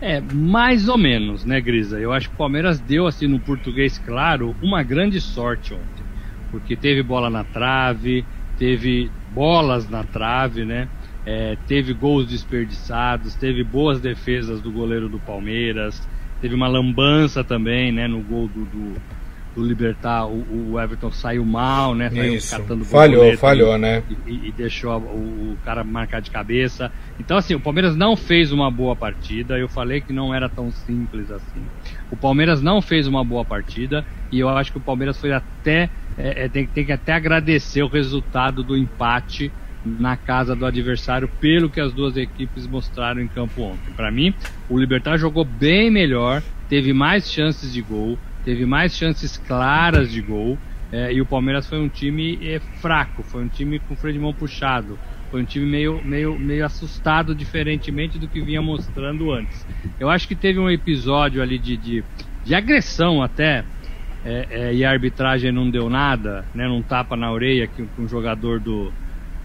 [0.00, 1.98] É, mais ou menos, né, Grisa?
[1.98, 6.04] Eu acho que o Palmeiras deu, assim, no português claro, uma grande sorte ontem.
[6.52, 8.24] Porque teve bola na trave,
[8.62, 10.86] teve bolas na trave, né?
[11.26, 16.00] É, teve gols desperdiçados, teve boas defesas do goleiro do Palmeiras,
[16.40, 19.02] teve uma lambança também, né, no gol do, do
[19.54, 22.08] do Libertar, o, o, Everton saiu mal, né?
[22.10, 22.50] Saiu Isso.
[22.50, 24.02] catando falhou, falhou, né?
[24.26, 26.90] E, e deixou o, o, cara marcar de cabeça.
[27.20, 29.58] Então, assim, o Palmeiras não fez uma boa partida.
[29.58, 31.62] Eu falei que não era tão simples assim.
[32.10, 35.90] O Palmeiras não fez uma boa partida e eu acho que o Palmeiras foi até.
[36.16, 39.50] É, é, tem, tem que até agradecer o resultado do empate
[39.84, 43.92] na casa do adversário pelo que as duas equipes mostraram em campo ontem.
[43.92, 44.34] Para mim,
[44.68, 50.20] o Libertar jogou bem melhor, teve mais chances de gol, teve mais chances claras de
[50.20, 50.58] gol.
[50.92, 54.20] É, e o Palmeiras foi um time é, fraco, foi um time com freio de
[54.20, 54.98] mão puxado,
[55.30, 59.66] foi um time meio, meio, meio assustado, diferentemente do que vinha mostrando antes.
[59.98, 62.04] Eu acho que teve um episódio ali de, de,
[62.44, 63.64] de agressão até,
[64.24, 68.08] é, é e a arbitragem não deu nada, né, não tapa na orelha que, um
[68.08, 68.92] jogador do,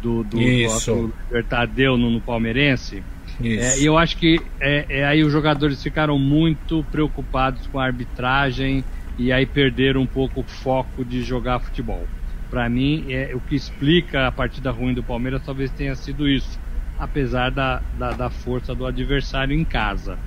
[0.02, 1.12] do, do, Isso.
[1.32, 3.04] do deu no, no Palmeirense.
[3.44, 7.86] É, e eu acho que é, é, aí os jogadores ficaram muito preocupados com a
[7.86, 8.84] arbitragem
[9.18, 12.08] e aí perderam um pouco o foco de jogar futebol.
[12.50, 16.60] Para mim, é, o que explica a partida ruim do Palmeiras talvez tenha sido isso,
[16.98, 20.18] apesar da, da, da força do adversário em casa.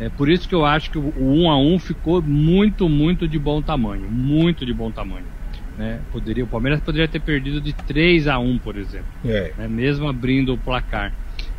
[0.00, 3.28] É por isso que eu acho que o, o 1 a 1 ficou muito, muito
[3.28, 5.26] de bom tamanho, muito de bom tamanho.
[5.76, 6.00] Né?
[6.10, 9.52] Poderia, o Palmeiras poderia ter perdido de 3 a 1 por exemplo, é.
[9.56, 9.68] né?
[9.68, 11.12] mesmo abrindo o placar.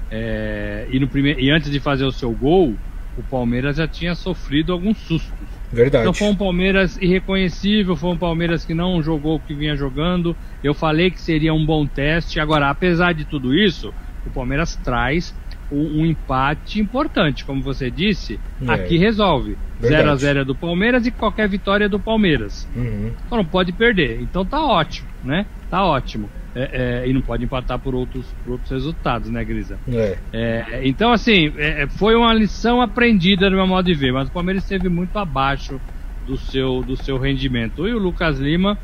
[0.10, 2.75] É, e, no primeiro, e antes de fazer o seu gol,
[3.17, 5.32] o Palmeiras já tinha sofrido alguns sustos.
[5.71, 6.04] Verdade.
[6.04, 10.36] Então foi um Palmeiras irreconhecível, foi um Palmeiras que não jogou o que vinha jogando.
[10.63, 12.39] Eu falei que seria um bom teste.
[12.39, 13.93] Agora, apesar de tudo isso,
[14.25, 15.34] o Palmeiras traz
[15.71, 18.39] um, um empate importante, como você disse.
[18.62, 18.71] É.
[18.71, 19.57] Aqui resolve.
[19.81, 22.67] 0 a 0 é do Palmeiras e qualquer vitória é do Palmeiras.
[22.75, 23.12] Uhum.
[23.25, 24.21] Então não pode perder.
[24.21, 25.45] Então tá ótimo, né?
[25.69, 26.29] Tá ótimo.
[26.53, 29.79] É, é, e não pode empatar por outros, por outros resultados, né, Grisa?
[29.88, 30.17] É.
[30.34, 34.27] é então, assim, é, é, foi uma lição aprendida no meu modo de ver, mas
[34.27, 35.79] o Palmeiras esteve muito abaixo
[36.27, 37.88] do seu, do seu rendimento.
[37.88, 38.77] E o Lucas Lima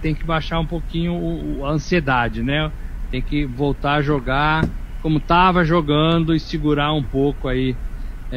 [0.00, 2.70] tem que baixar um pouquinho o, a ansiedade, né?
[3.12, 4.68] Tem que voltar a jogar
[5.02, 7.76] como estava jogando e segurar um pouco aí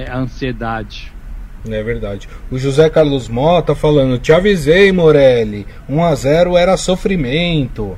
[0.07, 1.13] a ansiedade.
[1.67, 2.27] É verdade.
[2.51, 5.65] O José Carlos Mota falando: Te avisei, Morelli.
[5.89, 7.97] 1 a 0 era sofrimento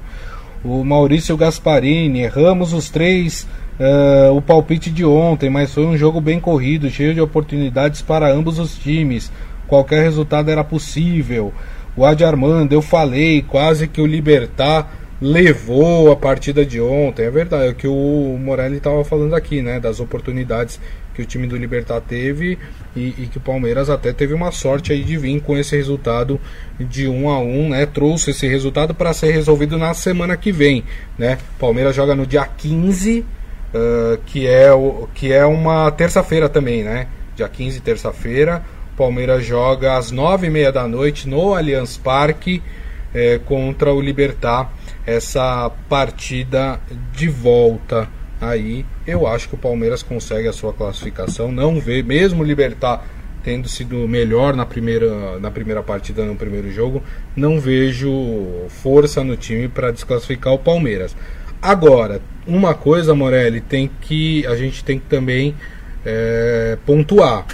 [0.63, 2.21] o Maurício Gasparini.
[2.21, 3.47] Erramos os três
[3.79, 8.31] uh, o palpite de ontem, mas foi um jogo bem corrido, cheio de oportunidades para
[8.31, 9.31] ambos os times.
[9.67, 11.53] qualquer resultado era possível.
[11.95, 17.25] O Adi Armando, eu falei, quase que o Libertar levou a partida de ontem.
[17.25, 19.79] É verdade, é o que o Morelli estava falando aqui, né?
[19.79, 20.79] Das oportunidades
[21.13, 22.59] que o time do Libertar teve
[22.95, 26.39] e, e, que o Palmeiras até teve uma sorte aí de vir com esse resultado
[26.79, 27.85] de 1 a 1 né?
[27.87, 30.83] Trouxe esse resultado para ser resolvido na semana que vem,
[31.17, 31.39] né?
[31.59, 33.25] Palmeiras joga no dia 15,
[33.73, 37.07] uh, que, é o, que é uma terça-feira também, né?
[37.35, 38.63] Dia 15, terça-feira.
[38.95, 42.63] Palmeiras joga às nove e meia da noite no Allianz Parque
[43.13, 44.71] é, contra o Libertar
[45.07, 46.81] essa partida
[47.13, 48.09] de volta
[48.41, 48.85] aí.
[49.07, 51.49] Eu acho que o Palmeiras consegue a sua classificação.
[51.49, 53.03] Não vê mesmo Libertar
[53.41, 57.01] tendo sido melhor na primeira na primeira partida no primeiro jogo
[57.33, 58.11] não vejo
[58.67, 61.15] força no time para desclassificar o Palmeiras.
[61.61, 65.55] Agora uma coisa Morelli tem que a gente tem que também
[66.05, 67.45] é, pontuar.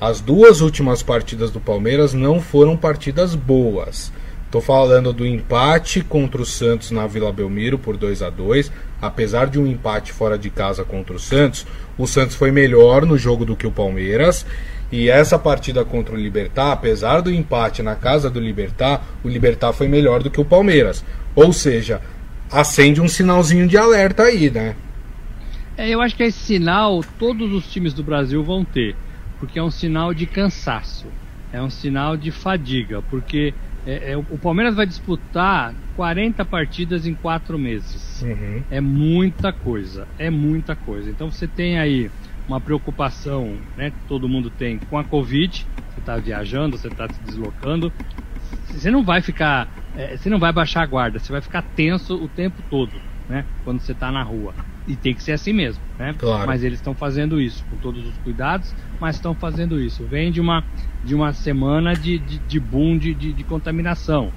[0.00, 4.12] As duas últimas partidas do Palmeiras não foram partidas boas.
[4.52, 9.46] Estou falando do empate contra o Santos na Vila Belmiro por 2 a 2 Apesar
[9.46, 13.46] de um empate fora de casa contra o Santos, o Santos foi melhor no jogo
[13.46, 14.44] do que o Palmeiras.
[14.92, 19.72] E essa partida contra o Libertar, apesar do empate na casa do Libertar, o Libertar
[19.72, 21.02] foi melhor do que o Palmeiras.
[21.34, 22.02] Ou seja,
[22.50, 24.76] acende um sinalzinho de alerta aí, né?
[25.78, 28.94] É, eu acho que esse sinal todos os times do Brasil vão ter
[29.40, 31.06] porque é um sinal de cansaço,
[31.50, 37.14] é um sinal de fadiga, porque é, é, o Palmeiras vai disputar 40 partidas em
[37.14, 38.22] quatro meses.
[38.22, 38.64] Uhum.
[38.70, 41.10] É muita coisa, é muita coisa.
[41.10, 42.10] Então você tem aí
[42.46, 47.08] uma preocupação, né, que todo mundo tem com a Covid, você está viajando, você está
[47.08, 47.92] se deslocando,
[48.70, 52.14] você não vai ficar, é, você não vai baixar a guarda, você vai ficar tenso
[52.14, 54.54] o tempo todo, né, quando você está na rua.
[54.86, 56.14] E tem que ser assim mesmo, né?
[56.18, 56.46] Claro.
[56.46, 60.04] Mas eles estão fazendo isso com todos os cuidados, mas estão fazendo isso.
[60.04, 60.64] Vem de uma,
[61.04, 64.32] de uma semana de, de, de boom de, de, de contaminação.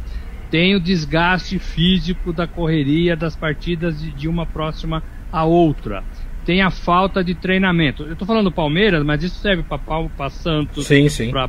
[0.52, 6.04] Tem o desgaste físico da correria das partidas de, de uma próxima a outra.
[6.46, 8.04] Tem a falta de treinamento.
[8.04, 10.88] Eu estou falando Palmeiras, mas isso serve para Santos,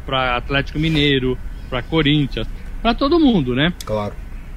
[0.02, 1.36] para Atlético Mineiro,
[1.68, 2.48] para Corinthians,
[2.80, 3.74] para todo mundo, né?
[3.84, 4.14] Claro.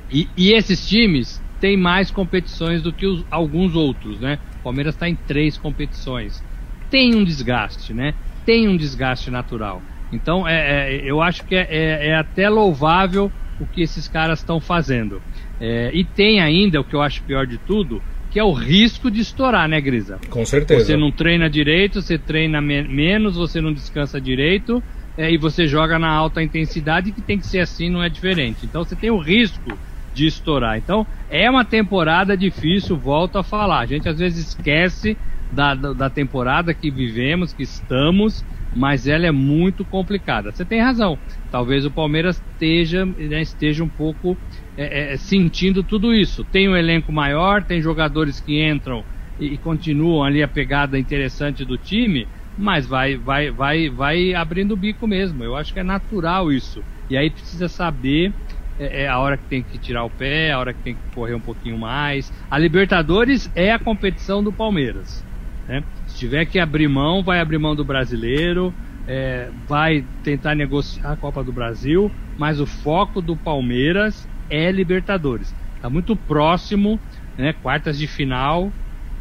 [0.09, 4.39] E, e esses times tem mais competições do que os, alguns outros, né?
[4.59, 6.43] O Palmeiras está em três competições.
[6.89, 8.13] Tem um desgaste, né?
[8.45, 9.81] Tem um desgaste natural.
[10.11, 14.39] Então, é, é eu acho que é, é, é, até louvável o que esses caras
[14.39, 15.21] estão fazendo.
[15.59, 19.11] É, e tem ainda, o que eu acho pior de tudo, que é o risco
[19.11, 20.19] de estourar, né, Grisa?
[20.29, 20.85] Com certeza.
[20.85, 24.81] Você não treina direito, você treina me menos, você não descansa direito,
[25.17, 28.59] é, e você joga na alta intensidade, que tem que ser assim, não é diferente.
[28.65, 29.77] Então você tem o risco
[30.19, 30.77] de estourar.
[30.77, 33.79] Então, é uma temporada difícil, volto a falar.
[33.79, 35.17] A gente às vezes esquece
[35.49, 38.43] da, da, da temporada que vivemos, que estamos,
[38.75, 40.51] mas ela é muito complicada.
[40.51, 41.17] Você tem razão.
[41.49, 44.37] Talvez o Palmeiras esteja, né, esteja um pouco
[44.75, 46.43] é, é, sentindo tudo isso.
[46.43, 49.05] Tem um elenco maior, tem jogadores que entram
[49.39, 52.27] e, e continuam ali a pegada interessante do time,
[52.57, 55.45] mas vai, vai, vai, vai abrindo o bico mesmo.
[55.45, 56.83] Eu acho que é natural isso.
[57.09, 58.33] E aí precisa saber
[58.79, 61.01] é, é, a hora que tem que tirar o pé, a hora que tem que
[61.13, 62.31] correr um pouquinho mais.
[62.49, 65.23] A Libertadores é a competição do Palmeiras.
[65.67, 65.83] Né?
[66.07, 68.73] Se tiver que abrir mão, vai abrir mão do brasileiro,
[69.05, 75.53] é, vai tentar negociar a Copa do Brasil, mas o foco do Palmeiras é Libertadores.
[75.75, 76.99] Está muito próximo,
[77.37, 78.71] né, quartas de final,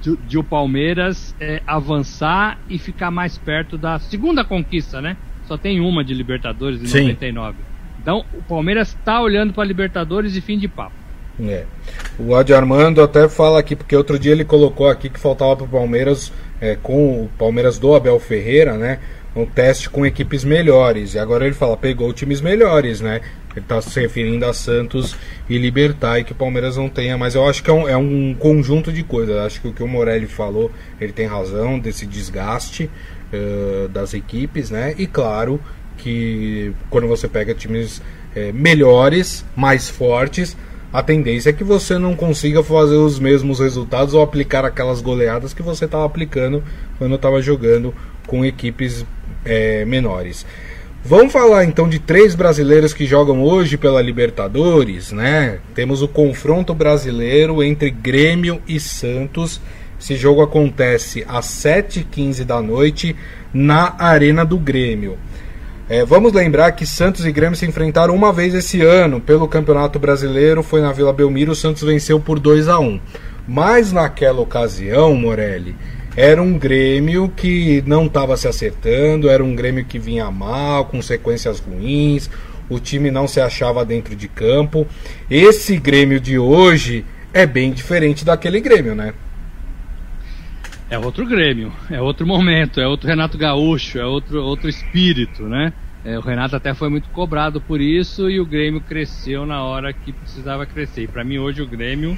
[0.00, 5.16] de, de o Palmeiras é, avançar e ficar mais perto da segunda conquista, né?
[5.46, 7.00] Só tem uma de Libertadores em Sim.
[7.02, 7.67] 99.
[8.00, 10.92] Então, o Palmeiras está olhando para a Libertadores e fim de papo.
[11.40, 11.64] É.
[12.18, 15.66] O Adi Armando até fala aqui, porque outro dia ele colocou aqui que faltava para
[15.66, 18.98] o Palmeiras, é, com o Palmeiras do Abel Ferreira, né?
[19.36, 21.14] Um teste com equipes melhores.
[21.14, 23.20] E agora ele fala, pegou times melhores, né?
[23.52, 25.16] Ele está se referindo a Santos
[25.48, 27.96] e Libertar e que o Palmeiras não tenha, mas eu acho que é um, é
[27.96, 29.36] um conjunto de coisas.
[29.36, 32.90] Eu acho que o que o Morelli falou, ele tem razão desse desgaste
[33.32, 34.94] uh, das equipes, né?
[34.98, 35.60] E claro,
[35.98, 38.00] que quando você pega times
[38.34, 40.56] é, melhores, mais fortes,
[40.90, 45.52] a tendência é que você não consiga fazer os mesmos resultados ou aplicar aquelas goleadas
[45.52, 46.64] que você estava aplicando
[46.96, 47.94] quando estava jogando
[48.26, 49.04] com equipes
[49.44, 50.46] é, menores.
[51.04, 55.58] Vamos falar então de três brasileiros que jogam hoje pela Libertadores, né?
[55.74, 59.60] Temos o confronto brasileiro entre Grêmio e Santos.
[60.00, 63.14] Esse jogo acontece às 7h15 da noite
[63.52, 65.16] na Arena do Grêmio.
[65.90, 69.98] É, vamos lembrar que Santos e Grêmio se enfrentaram uma vez esse ano pelo Campeonato
[69.98, 73.00] Brasileiro, foi na Vila Belmiro, o Santos venceu por 2 a 1
[73.48, 75.74] Mas naquela ocasião, Morelli,
[76.14, 81.00] era um Grêmio que não estava se acertando, era um Grêmio que vinha mal, com
[81.00, 82.28] sequências ruins,
[82.68, 84.86] o time não se achava dentro de campo.
[85.30, 89.14] Esse Grêmio de hoje é bem diferente daquele Grêmio, né?
[90.90, 95.72] É outro Grêmio, é outro momento, é outro Renato Gaúcho, é outro, outro espírito, né?
[96.02, 99.92] É, o Renato até foi muito cobrado por isso e o Grêmio cresceu na hora
[99.92, 101.02] que precisava crescer.
[101.02, 102.16] E para mim hoje o Grêmio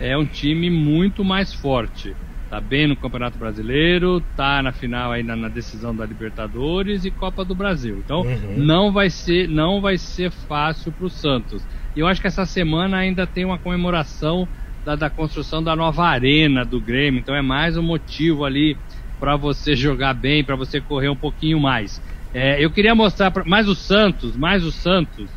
[0.00, 2.16] é um time muito mais forte.
[2.48, 7.10] Tá bem no Campeonato Brasileiro, tá na final aí na, na decisão da Libertadores e
[7.10, 8.00] Copa do Brasil.
[8.02, 8.54] Então uhum.
[8.56, 11.62] não vai ser não vai ser fácil para o Santos.
[11.94, 14.48] E eu acho que essa semana ainda tem uma comemoração
[14.86, 17.18] da, da construção da nova arena do Grêmio.
[17.18, 18.78] Então é mais um motivo ali
[19.18, 22.00] para você jogar bem, para você correr um pouquinho mais.
[22.32, 25.28] É, eu queria mostrar, pra, mais o Santos, mais o Santos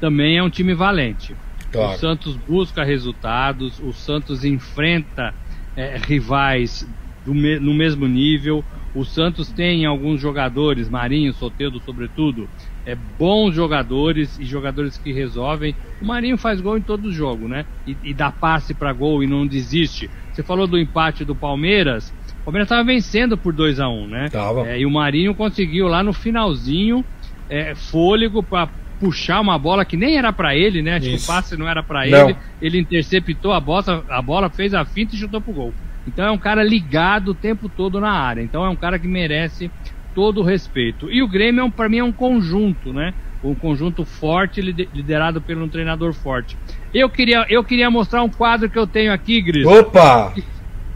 [0.00, 1.36] também é um time valente.
[1.70, 1.92] Claro.
[1.92, 5.34] O Santos busca resultados, o Santos enfrenta
[5.76, 6.86] é, rivais
[7.34, 8.64] me, no mesmo nível.
[8.94, 12.48] O Santos tem alguns jogadores, Marinho, Soteldo, sobretudo,
[12.86, 15.74] é, bons jogadores e jogadores que resolvem.
[16.00, 17.66] O Marinho faz gol em todo jogo, né?
[17.86, 20.08] E, e dá passe para gol e não desiste.
[20.32, 22.12] Você falou do empate do Palmeiras.
[22.40, 24.28] O Palmeiras estava vencendo por 2 a 1 um, né?
[24.30, 24.66] Tava.
[24.66, 27.04] É, e o Marinho conseguiu lá no finalzinho
[27.50, 28.68] é, fôlego para
[28.98, 30.96] puxar uma bola que nem era para ele, né?
[30.96, 32.36] Acho que o passe não era para ele.
[32.62, 35.74] Ele interceptou a bola, a bola fez a finta e chutou pro gol.
[36.06, 38.42] Então é um cara ligado o tempo todo na área.
[38.42, 39.70] Então é um cara que merece
[40.14, 41.10] todo o respeito.
[41.10, 43.12] E o Grêmio, é para mim, é um conjunto, né?
[43.44, 46.56] Um conjunto forte, liderado por um treinador forte.
[46.92, 49.66] Eu queria, eu queria mostrar um quadro que eu tenho aqui, Gris.
[49.66, 50.32] Opa!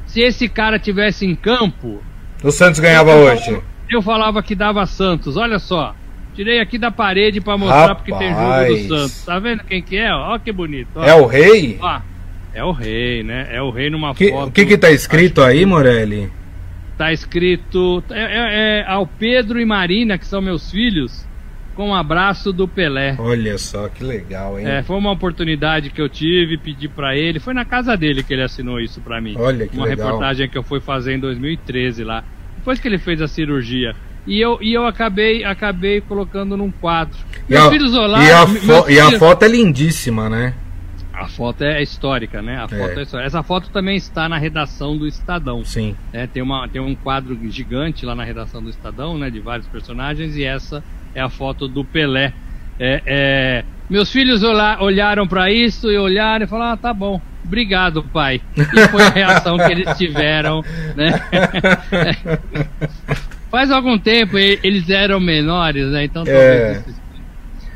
[0.07, 2.03] Se esse cara tivesse em campo.
[2.43, 3.63] O Santos ganhava eu, hoje.
[3.89, 5.95] Eu falava que dava Santos, olha só.
[6.35, 7.99] Tirei aqui da parede para mostrar Rapaz.
[7.99, 9.25] porque tem jogo do Santos.
[9.25, 10.13] Tá vendo quem que é?
[10.13, 10.89] Ó que bonito.
[10.95, 11.05] Ó.
[11.05, 11.79] É o rei?
[11.81, 12.01] Ó,
[12.55, 13.49] é o rei, né?
[13.51, 14.49] É o rei numa que, foto.
[14.49, 16.31] O que que tá escrito aí, Morelli?
[16.97, 21.27] Tá escrito é, é, é, ao Pedro e Marina, que são meus filhos,
[21.75, 23.17] com um abraço do Pelé.
[23.19, 24.67] Olha só que legal, hein?
[24.67, 27.41] É, foi uma oportunidade que eu tive, pedi para ele.
[27.41, 29.35] Foi na casa dele que ele assinou isso para mim.
[29.39, 30.07] Olha que uma legal.
[30.07, 32.23] Uma reportagem que eu fui fazer em 2013 lá.
[32.57, 33.95] Depois que ele fez a cirurgia.
[34.27, 37.17] E eu, e eu acabei, acabei colocando num quadro.
[37.49, 40.55] Meus e filhos olá, e, a fo e a foto é lindíssima, né?
[41.21, 42.57] A foto é histórica, né?
[42.57, 43.01] A foto é.
[43.01, 43.27] é histórica.
[43.27, 45.63] Essa foto também está na redação do Estadão.
[45.67, 45.95] Sim.
[46.15, 49.29] É, tem, uma, tem um quadro gigante lá na redação do Estadão, né?
[49.29, 50.83] De vários personagens, e essa
[51.15, 52.33] é a foto do Pelé.
[52.79, 57.21] É, é, meus filhos olhar, olharam para isso e olharam e falaram: ah, tá bom,
[57.45, 58.41] obrigado, pai.
[58.57, 60.65] E foi a reação que eles tiveram,
[60.97, 61.21] né?
[63.51, 66.05] Faz algum tempo eles eram menores, né?
[66.05, 66.83] Então é,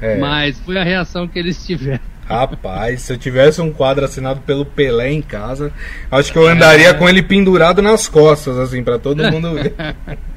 [0.00, 0.16] é.
[0.18, 2.13] Mas foi a reação que eles tiveram.
[2.26, 5.72] Rapaz, se eu tivesse um quadro assinado pelo Pelé em casa,
[6.10, 6.94] acho que eu andaria é.
[6.94, 9.74] com ele pendurado nas costas, assim, para todo mundo ver.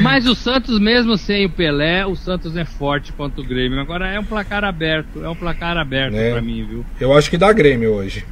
[0.00, 3.78] Mas o Santos, mesmo sem o Pelé, o Santos é forte contra o Grêmio.
[3.78, 6.30] Agora é um placar aberto, é um placar aberto é.
[6.30, 6.86] para mim, viu?
[6.98, 8.24] Eu acho que dá Grêmio hoje.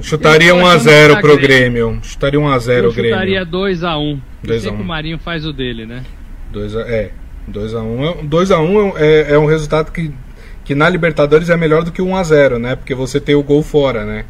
[0.00, 1.88] Chutaria 1x0 pro Grêmio.
[1.88, 2.00] Grêmio.
[2.02, 3.10] Chutaria 1x0 o Grêmio.
[3.10, 4.20] Chutaria 2x1.
[4.44, 6.04] Eu sei que o Marinho faz o dele, né?
[6.52, 7.10] 2 a, é,
[7.50, 8.28] 2x1.
[8.28, 10.12] 2x1 é, é, é um resultado que
[10.68, 12.76] que na Libertadores é melhor do que 1 a 0 né?
[12.76, 14.26] Porque você tem o gol fora, né?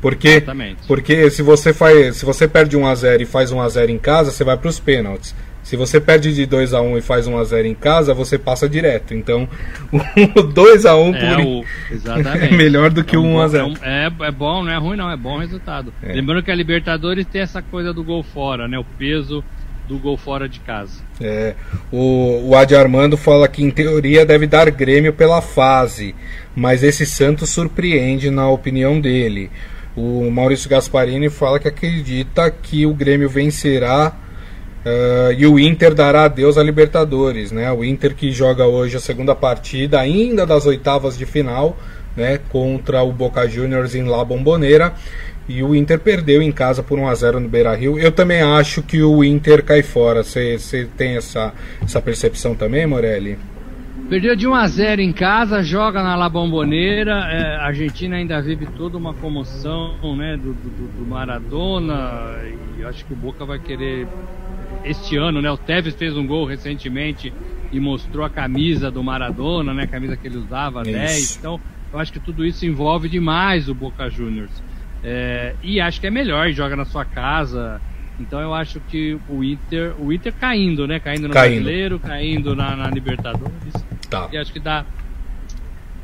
[0.00, 0.86] Porque, Exatamente.
[0.86, 3.90] porque se você faz, se você perde 1 a 0 e faz 1 a 0
[3.90, 5.34] em casa, você vai para os pênaltis.
[5.64, 8.38] Se você perde de 2 a 1 e faz 1 a 0 em casa, você
[8.38, 9.14] passa direto.
[9.14, 9.48] Então,
[10.36, 11.64] o 2 a 1 é, por o,
[12.40, 13.74] é melhor do que é um 1 a 0.
[13.82, 15.92] É, é, bom, não é ruim não, é bom resultado.
[16.00, 16.12] É.
[16.12, 18.78] Lembrando que a Libertadores tem essa coisa do gol fora, né?
[18.78, 19.42] O peso
[19.86, 21.02] do gol fora de casa.
[21.20, 21.54] É,
[21.92, 26.14] o, o Adi Armando fala que em teoria deve dar Grêmio pela fase,
[26.54, 29.50] mas esse Santos surpreende na opinião dele.
[29.96, 34.12] O Maurício Gasparini fala que acredita que o Grêmio vencerá
[34.84, 37.52] uh, e o Inter dará adeus à Libertadores.
[37.52, 37.70] Né?
[37.70, 41.76] O Inter que joga hoje a segunda partida, ainda das oitavas de final,
[42.16, 44.94] né, contra o Boca Juniors em La Bombonera.
[45.48, 47.98] E o Inter perdeu em casa por 1x0 no Beira Rio.
[47.98, 50.22] Eu também acho que o Inter cai fora.
[50.22, 53.38] Você tem essa, essa percepção também, Morelli?
[54.08, 57.26] Perdeu de 1 a 0 em casa, joga na La Bombonera.
[57.30, 62.38] É, a Argentina ainda vive toda uma comoção né, do, do, do, Maradona.
[62.78, 64.06] E acho que o Boca vai querer.
[64.84, 65.50] Este ano, né?
[65.50, 67.32] O Tevez fez um gol recentemente
[67.72, 69.84] e mostrou a camisa do Maradona, né?
[69.84, 70.92] A camisa que ele usava, isso.
[70.92, 71.36] 10.
[71.38, 74.50] Então, eu acho que tudo isso envolve demais o Boca Juniors.
[75.04, 77.80] É, e acho que é melhor, joga na sua casa.
[78.18, 80.98] Então eu acho que o Inter, o Inter caindo, né?
[80.98, 81.62] Caindo no caindo.
[81.62, 83.74] Brasileiro, caindo na, na, Libertadores.
[84.08, 84.28] Tá.
[84.32, 84.86] E acho que dá,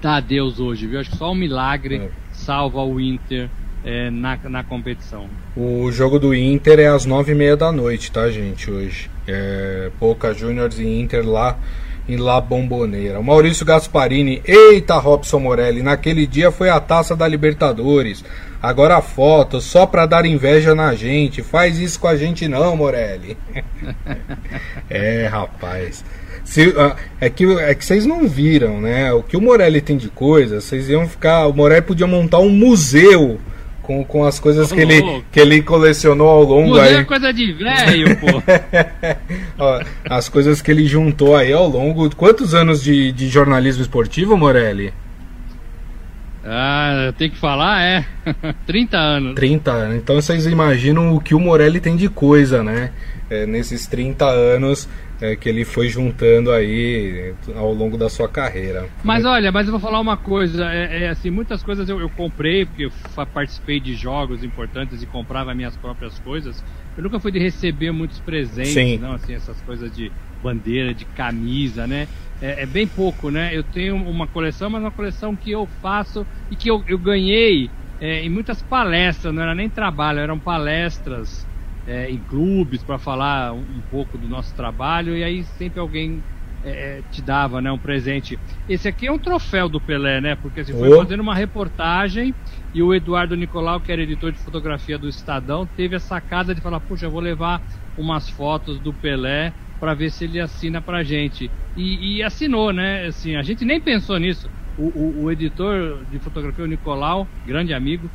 [0.02, 1.00] dá adeus hoje, viu?
[1.00, 2.10] Acho que só um milagre é.
[2.32, 3.48] salva o Inter
[3.84, 5.28] é, na, na competição.
[5.56, 8.70] O jogo do Inter é às nove e meia da noite, tá, gente?
[8.70, 9.08] Hoje.
[9.26, 11.56] É, Boca Juniors e Inter lá
[12.10, 13.22] em La Bomboneira.
[13.22, 18.24] Maurício Gasparini, eita Robson Morelli, naquele dia foi a taça da Libertadores.
[18.62, 21.42] Agora a foto, só pra dar inveja na gente.
[21.42, 23.36] Faz isso com a gente não, Morelli.
[24.90, 26.04] é, rapaz.
[26.44, 29.12] Se, ah, é, que, é que vocês não viram, né?
[29.12, 31.46] O que o Morelli tem de coisa, vocês iam ficar.
[31.46, 33.38] O Morelli podia montar um museu
[33.90, 36.94] com, com as coisas que ele, que ele colecionou ao longo Museu aí.
[36.94, 38.26] é coisa de velho, pô.
[39.58, 42.14] Ó, as coisas que ele juntou aí ao longo.
[42.14, 44.92] Quantos anos de, de jornalismo esportivo, Morelli?
[46.44, 48.04] Ah, tem que falar, é.
[48.66, 49.34] 30 anos.
[49.34, 49.96] 30 anos.
[49.96, 52.92] Então vocês imaginam o que o Morelli tem de coisa, né?
[53.28, 54.88] É, nesses 30 anos
[55.20, 58.88] é, que ele foi juntando aí ao longo da sua carreira.
[59.04, 62.08] Mas olha, mas eu vou falar uma coisa, é, é assim, muitas coisas eu, eu
[62.08, 62.92] comprei, porque eu
[63.26, 66.64] participei de jogos importantes e comprava minhas próprias coisas.
[66.96, 68.98] Eu nunca fui de receber muitos presentes, Sim.
[68.98, 70.10] não, assim, essas coisas de
[70.42, 72.08] bandeira, de camisa, né?
[72.40, 73.54] É, é, bem pouco, né?
[73.54, 77.70] Eu tenho uma coleção, mas uma coleção que eu faço e que eu, eu ganhei
[78.00, 81.46] é, em muitas palestras, não era nem trabalho, eram palestras
[81.86, 86.24] é, em clubes para falar um, um, pouco do nosso trabalho e aí sempre alguém
[86.62, 88.38] é, te dava né, um presente.
[88.66, 90.34] Esse aqui é um troféu do Pelé, né?
[90.36, 90.96] Porque assim, foi oh.
[90.96, 92.34] fazendo uma reportagem
[92.72, 96.60] e o Eduardo Nicolau, que era editor de fotografia do Estadão, teve a sacada de
[96.60, 97.62] falar: Puxa, eu vou levar
[97.96, 101.50] umas fotos do Pelé para ver se ele assina pra gente.
[101.76, 103.06] E, e, assinou, né?
[103.06, 104.48] Assim, a gente nem pensou nisso.
[104.78, 108.08] O, o, o editor de fotografia, o Nicolau, grande amigo,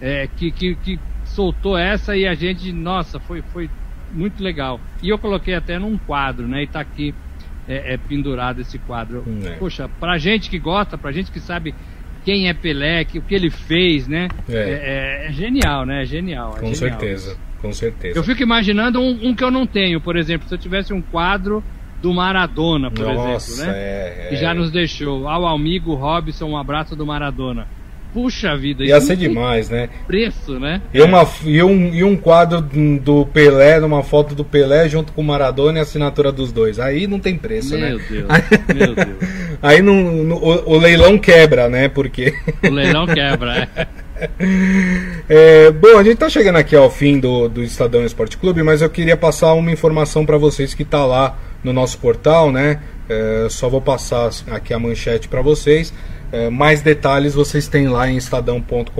[0.00, 3.70] é, que, que, que soltou essa e a gente, nossa, foi, foi
[4.12, 4.80] muito legal.
[5.02, 6.64] E eu coloquei até num quadro, né?
[6.64, 7.14] E tá aqui
[7.68, 9.24] é, é pendurado esse quadro.
[9.26, 9.52] Hum, é.
[9.52, 11.74] Poxa, pra gente que gosta, pra gente que sabe
[12.24, 14.28] quem é Pelé, que, o que ele fez, né?
[14.48, 16.02] É, é, é genial, né?
[16.02, 16.50] É genial.
[16.52, 16.74] Com genial.
[16.74, 18.18] certeza, com certeza.
[18.18, 21.00] Eu fico imaginando um, um, que eu não tenho, por exemplo, se eu tivesse um
[21.00, 21.62] quadro
[22.02, 23.78] do Maradona, por Nossa, exemplo, né?
[23.78, 25.28] É, que já nos deixou.
[25.28, 27.66] Ao amigo Robson, um abraço do Maradona.
[28.12, 29.88] Puxa vida, Ia ser demais, né?
[30.06, 30.82] Preço, né?
[30.92, 35.22] E, uma, e, um, e um quadro do Pelé, numa foto do Pelé junto com
[35.22, 36.78] o Maradona e a assinatura dos dois.
[36.78, 38.04] Aí não tem preço, meu né?
[38.10, 38.26] Deus,
[38.74, 39.16] meu Deus.
[39.62, 41.88] Aí não, no, o, o, leilão quebra, né?
[41.88, 42.34] Porque.
[42.62, 43.86] O leilão quebra, é.
[45.28, 45.70] é.
[45.70, 48.90] Bom, a gente tá chegando aqui ao fim do, do Estadão Esporte Clube, mas eu
[48.90, 52.80] queria passar uma informação para vocês que tá lá no nosso portal, né?
[53.08, 55.92] É, só vou passar aqui a manchete para vocês.
[56.32, 58.90] É, mais detalhes vocês têm lá em estadão.com.br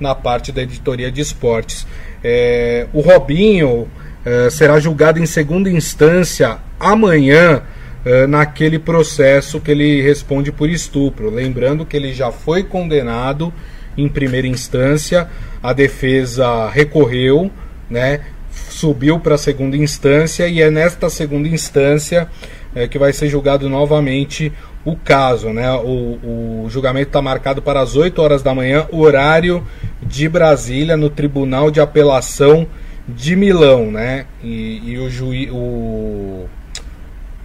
[0.00, 1.86] na parte da editoria de esportes.
[2.22, 3.88] É, o Robinho
[4.24, 7.62] é, será julgado em segunda instância amanhã
[8.04, 11.28] é, naquele processo que ele responde por estupro.
[11.28, 13.52] Lembrando que ele já foi condenado
[13.96, 15.28] em primeira instância,
[15.62, 17.50] a defesa recorreu,
[17.88, 18.20] né,
[18.50, 22.28] subiu para a segunda instância e é nesta segunda instância
[22.74, 24.52] é, que vai ser julgado novamente
[24.84, 25.50] o caso.
[25.50, 25.70] Né?
[25.72, 29.64] O, o julgamento está marcado para as 8 horas da manhã, horário
[30.02, 32.66] de Brasília, no Tribunal de Apelação
[33.08, 33.90] de Milão.
[33.90, 34.26] Né?
[34.42, 36.46] E, e o, juiz, o,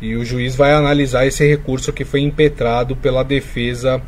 [0.01, 4.01] e o juiz vai analisar esse recurso que foi impetrado pela defesa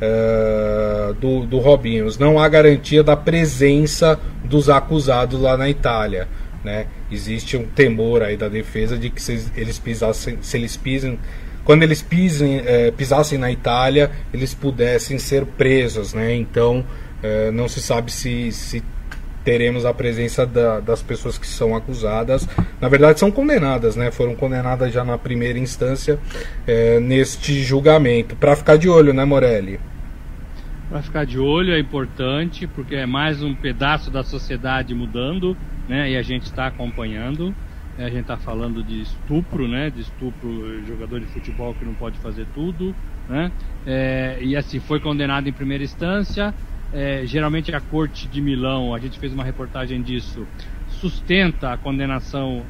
[0.00, 2.18] uh, do, do Robinhos.
[2.18, 6.28] Não há garantia da presença dos acusados lá na Itália.
[6.64, 6.86] Né?
[7.10, 11.18] Existe um temor aí da defesa de que se eles pisassem, se eles pisem
[11.66, 16.32] quando eles pisem, é, pisassem na Itália, eles pudessem ser presos, né?
[16.32, 16.84] Então
[17.20, 18.84] é, não se sabe se, se
[19.46, 22.48] teremos a presença da, das pessoas que são acusadas.
[22.80, 24.10] Na verdade, são condenadas, né?
[24.10, 26.18] Foram condenadas já na primeira instância
[26.66, 28.34] é, neste julgamento.
[28.34, 29.78] Para ficar de olho, né, Morelli?
[30.88, 35.56] Para ficar de olho é importante, porque é mais um pedaço da sociedade mudando,
[35.88, 36.10] né?
[36.10, 37.54] E a gente está acompanhando.
[37.96, 39.90] É, a gente está falando de estupro, né?
[39.90, 42.92] De estupro, jogador de futebol que não pode fazer tudo,
[43.28, 43.52] né?
[43.86, 46.52] É, e assim, foi condenado em primeira instância.
[46.92, 50.46] É, geralmente a corte de Milão, a gente fez uma reportagem disso,
[50.88, 52.64] sustenta a condenação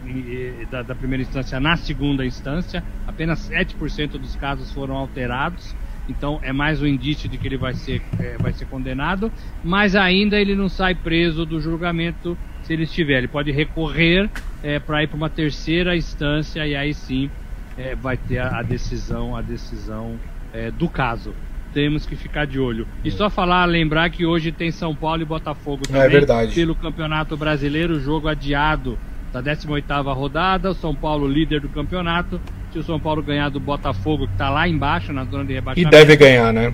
[0.71, 2.83] da, da primeira instância na segunda instância.
[3.07, 5.75] Apenas 7% dos casos foram alterados.
[6.09, 9.31] Então é mais um indício de que ele vai ser, é, vai ser condenado,
[9.63, 13.19] mas ainda ele não sai preso do julgamento se ele estiver.
[13.19, 14.31] Ele pode recorrer
[14.63, 17.31] é, para ir para uma terceira instância e aí sim
[17.77, 20.17] é, vai ter a, a, decisão, a decisão
[20.53, 21.35] é, do caso.
[21.77, 22.89] Temos que ficar de olho.
[23.05, 26.03] E só falar, lembrar que hoje tem São Paulo e Botafogo é também.
[26.05, 26.55] É verdade.
[26.55, 28.99] Pelo Campeonato Brasileiro, jogo adiado
[29.31, 32.41] da 18ª rodada, o São Paulo líder do campeonato.
[32.73, 35.95] Se o São Paulo ganhar do Botafogo, que está lá embaixo, na zona de rebaixamento...
[35.95, 36.73] E deve ganhar, né?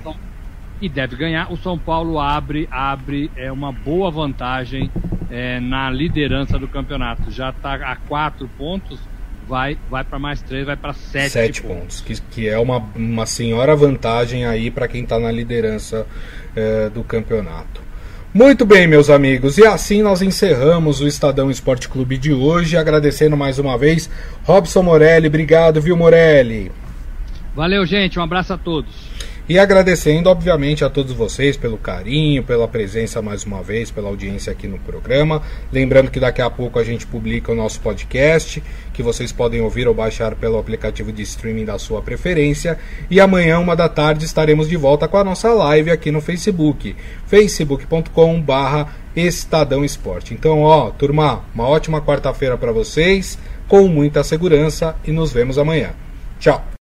[0.80, 1.52] E deve ganhar.
[1.52, 4.88] O São Paulo abre, abre é uma boa vantagem
[5.28, 7.28] é, na liderança do campeonato.
[7.28, 9.00] Já está a quatro pontos,
[9.48, 12.00] vai, vai para mais três, vai para sete, sete pontos.
[12.00, 12.00] pontos.
[12.00, 16.06] Que, que é uma, uma senhora vantagem aí para quem está na liderança
[16.54, 17.82] é, do campeonato.
[18.34, 23.36] Muito bem, meus amigos, e assim nós encerramos o Estadão Esporte Clube de hoje, agradecendo
[23.36, 24.08] mais uma vez
[24.44, 25.26] Robson Morelli.
[25.26, 26.72] Obrigado, viu, Morelli?
[27.54, 29.11] Valeu, gente, um abraço a todos.
[29.48, 34.52] E agradecendo, obviamente, a todos vocês pelo carinho, pela presença mais uma vez, pela audiência
[34.52, 35.42] aqui no programa.
[35.72, 38.62] Lembrando que daqui a pouco a gente publica o nosso podcast,
[38.94, 42.78] que vocês podem ouvir ou baixar pelo aplicativo de streaming da sua preferência.
[43.10, 46.94] E amanhã, uma da tarde, estaremos de volta com a nossa live aqui no Facebook,
[47.26, 50.34] facebook.com/barra Estadão Esporte.
[50.34, 53.38] Então, ó, turma, uma ótima quarta-feira para vocês,
[53.68, 55.90] com muita segurança e nos vemos amanhã.
[56.38, 56.71] Tchau!